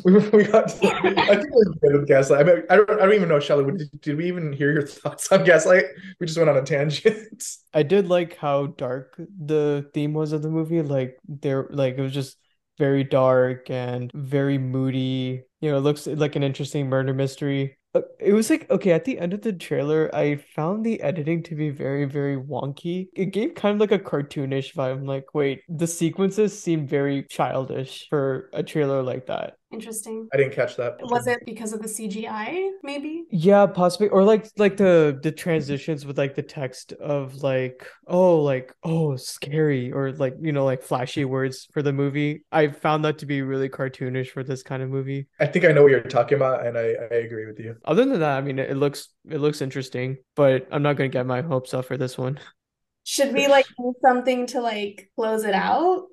we, 0.04 0.18
we 0.30 0.44
got. 0.44 0.70
To, 0.70 0.88
I 0.88 1.36
think 1.36 1.50
we're 1.52 1.74
good 1.82 2.00
with 2.00 2.08
Gaslight. 2.08 2.41
I 2.41 2.44
mean, 2.44 2.63
I 2.70 2.76
don't. 2.78 2.89
I 2.91 3.06
don't 3.06 3.13
even 3.13 3.30
know, 3.30 3.39
Shelly. 3.39 3.72
Did, 3.78 4.02
did 4.02 4.18
we 4.18 4.28
even 4.28 4.54
hear 4.54 4.72
your 4.72 4.88
thoughts 4.88 5.32
on 5.32 5.44
Gaslight? 5.44 5.86
We 6.20 6.28
just 6.28 6.38
went 6.38 6.50
on 6.50 6.58
a 6.58 6.63
tangent. 6.63 7.44
I 7.74 7.84
did 7.84 8.08
like 8.08 8.38
how 8.38 8.68
dark 8.68 9.15
the 9.18 9.89
theme 9.94 10.13
was 10.13 10.32
of 10.32 10.41
the 10.41 10.50
movie. 10.50 10.82
Like 10.82 11.18
there, 11.28 11.68
like 11.72 11.98
it 11.98 12.02
was 12.02 12.13
just 12.13 12.38
very 12.78 13.04
dark 13.04 13.70
and 13.70 14.12
very 14.13 14.58
moody. 14.58 15.44
You 15.62 15.72
know, 15.72 15.78
it 15.78 15.82
looks 15.82 16.08
like 16.08 16.36
an 16.36 16.44
interesting 16.44 16.89
murder 16.89 17.13
mystery. 17.13 17.78
It 18.19 18.34
was 18.34 18.49
like 18.49 18.69
okay 18.69 18.91
at 18.91 19.05
the 19.05 19.19
end 19.19 19.34
of 19.34 19.41
the 19.41 19.53
trailer 19.53 20.13
i 20.13 20.36
found 20.36 20.86
the 20.86 21.01
editing 21.01 21.43
to 21.43 21.55
be 21.55 21.69
very 21.69 22.05
very 22.05 22.38
wonky. 22.38 23.08
It 23.15 23.27
gave 23.27 23.55
kind 23.55 23.75
of 23.75 23.79
like 23.79 23.91
a 23.91 24.03
cartoonish 24.03 24.73
vibe. 24.73 24.97
I'm 24.97 25.05
like 25.05 25.34
wait 25.34 25.62
the 25.69 25.88
sequences 25.88 26.58
seem 26.58 26.88
very 26.88 27.23
childish 27.23 28.08
for 28.10 28.49
a 28.53 28.63
trailer 28.63 29.01
like 29.01 29.27
that 29.27 29.58
Interesting. 29.76 30.30
I 30.34 30.38
didn't 30.38 30.54
catch 30.54 30.78
that. 30.78 31.02
Was 31.02 31.28
it 31.28 31.40
because 31.46 31.74
of 31.74 31.82
the 31.82 31.90
CGI, 31.90 32.70
maybe? 32.82 33.26
Yeah, 33.30 33.66
possibly. 33.66 34.08
Or 34.08 34.24
like 34.24 34.48
like 34.58 34.78
the 34.78 35.20
the 35.22 35.34
transitions 35.34 36.06
with 36.06 36.18
like 36.18 36.34
the 36.34 36.44
text 36.44 36.94
of 36.94 37.44
like, 37.44 37.86
oh, 38.08 38.40
like, 38.42 38.74
oh, 38.86 39.18
scary, 39.18 39.92
or 39.92 40.14
like, 40.14 40.36
you 40.40 40.54
know, 40.54 40.64
like 40.64 40.82
flashy 40.82 41.26
words 41.26 41.68
for 41.74 41.82
the 41.82 41.92
movie. 41.92 42.46
I 42.54 42.70
found 42.70 43.04
that 43.04 43.18
to 43.18 43.26
be 43.26 43.42
really 43.42 43.68
cartoonish 43.68 44.30
for 44.30 44.46
this 44.46 44.64
kind 44.64 44.82
of 44.82 44.90
movie. 44.90 45.28
I 45.42 45.46
think 45.46 45.66
I 45.66 45.74
know 45.74 45.84
what 45.84 45.92
you're 45.92 46.04
talking 46.04 46.38
about, 46.38 46.66
and 46.66 46.78
I, 46.78 46.94
I 47.12 47.16
agree 47.16 47.46
with 47.46 47.60
you. 47.60 47.76
Other 47.84 48.06
than 48.06 48.22
that, 48.22 48.38
I 48.38 48.42
mean 48.42 48.60
it 48.60 48.78
looks 48.78 49.10
it 49.30 49.42
looks 49.42 49.62
interesting, 49.62 50.20
but 50.38 50.70
I'm 50.72 50.84
not 50.84 50.96
gonna 50.96 51.10
get 51.10 51.26
my 51.26 51.42
hopes 51.42 51.74
up 51.74 51.84
for 51.84 51.98
this 51.98 52.18
one. 52.18 52.40
Should 53.04 53.34
we 53.34 53.48
like 53.48 53.68
do 53.78 53.94
something 54.02 54.48
to 54.48 54.62
like 54.62 55.12
close 55.18 55.44
it 55.44 55.54
out? 55.54 56.06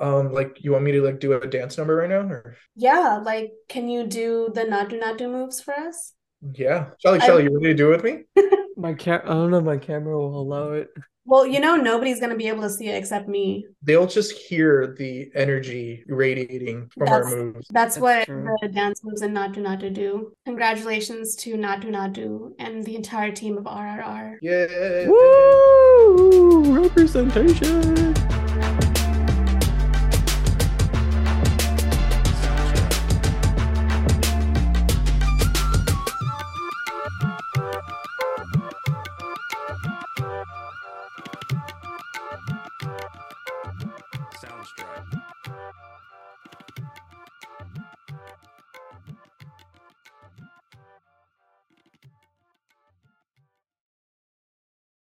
Um 0.00 0.32
like 0.32 0.62
you 0.62 0.72
want 0.72 0.84
me 0.84 0.92
to 0.92 1.02
like 1.02 1.20
do 1.20 1.32
a 1.32 1.46
dance 1.46 1.76
number 1.78 1.96
right 1.96 2.08
now 2.08 2.20
or? 2.20 2.56
Yeah 2.76 3.20
like 3.24 3.52
can 3.68 3.88
you 3.88 4.06
do 4.06 4.50
the 4.54 4.62
Naatu 4.62 5.00
Naatu 5.00 5.30
moves 5.30 5.60
for 5.60 5.74
us? 5.74 6.12
Yeah. 6.52 6.90
Shelly 6.98 7.20
shelly 7.20 7.42
I... 7.42 7.46
you 7.46 7.54
ready 7.54 7.68
to 7.68 7.74
do 7.74 7.92
it 7.92 8.02
with 8.02 8.04
me? 8.04 8.42
My 8.76 8.92
cam 8.92 9.20
i 9.24 9.28
don't 9.28 9.50
know 9.52 9.60
my 9.60 9.76
camera 9.76 10.18
will 10.18 10.40
allow 10.40 10.72
it. 10.72 10.88
Well 11.24 11.46
you 11.46 11.58
know 11.58 11.76
nobody's 11.76 12.20
gonna 12.20 12.36
be 12.36 12.48
able 12.48 12.62
to 12.62 12.70
see 12.70 12.88
it 12.88 12.96
except 12.96 13.28
me. 13.28 13.66
They'll 13.82 14.06
just 14.06 14.32
hear 14.32 14.94
the 14.98 15.30
energy 15.34 16.04
radiating 16.06 16.90
from 16.96 17.06
that's, 17.06 17.26
our 17.26 17.36
moves. 17.36 17.68
that's, 17.70 17.94
that's 17.94 17.98
what 17.98 18.26
true. 18.26 18.54
the 18.60 18.68
dance 18.68 19.02
moves 19.04 19.22
in 19.22 19.32
Naatu 19.32 19.56
Naatu 19.56 19.92
do 19.92 20.32
congratulations 20.44 21.34
to 21.36 21.54
Naatu 21.54 21.86
Naatu 21.86 22.52
and 22.58 22.84
the 22.84 22.94
entire 22.94 23.32
team 23.32 23.56
of 23.56 23.64
rrr 23.64 24.36
yeah 24.42 25.08
Woo! 25.08 26.82
representation 26.82 28.04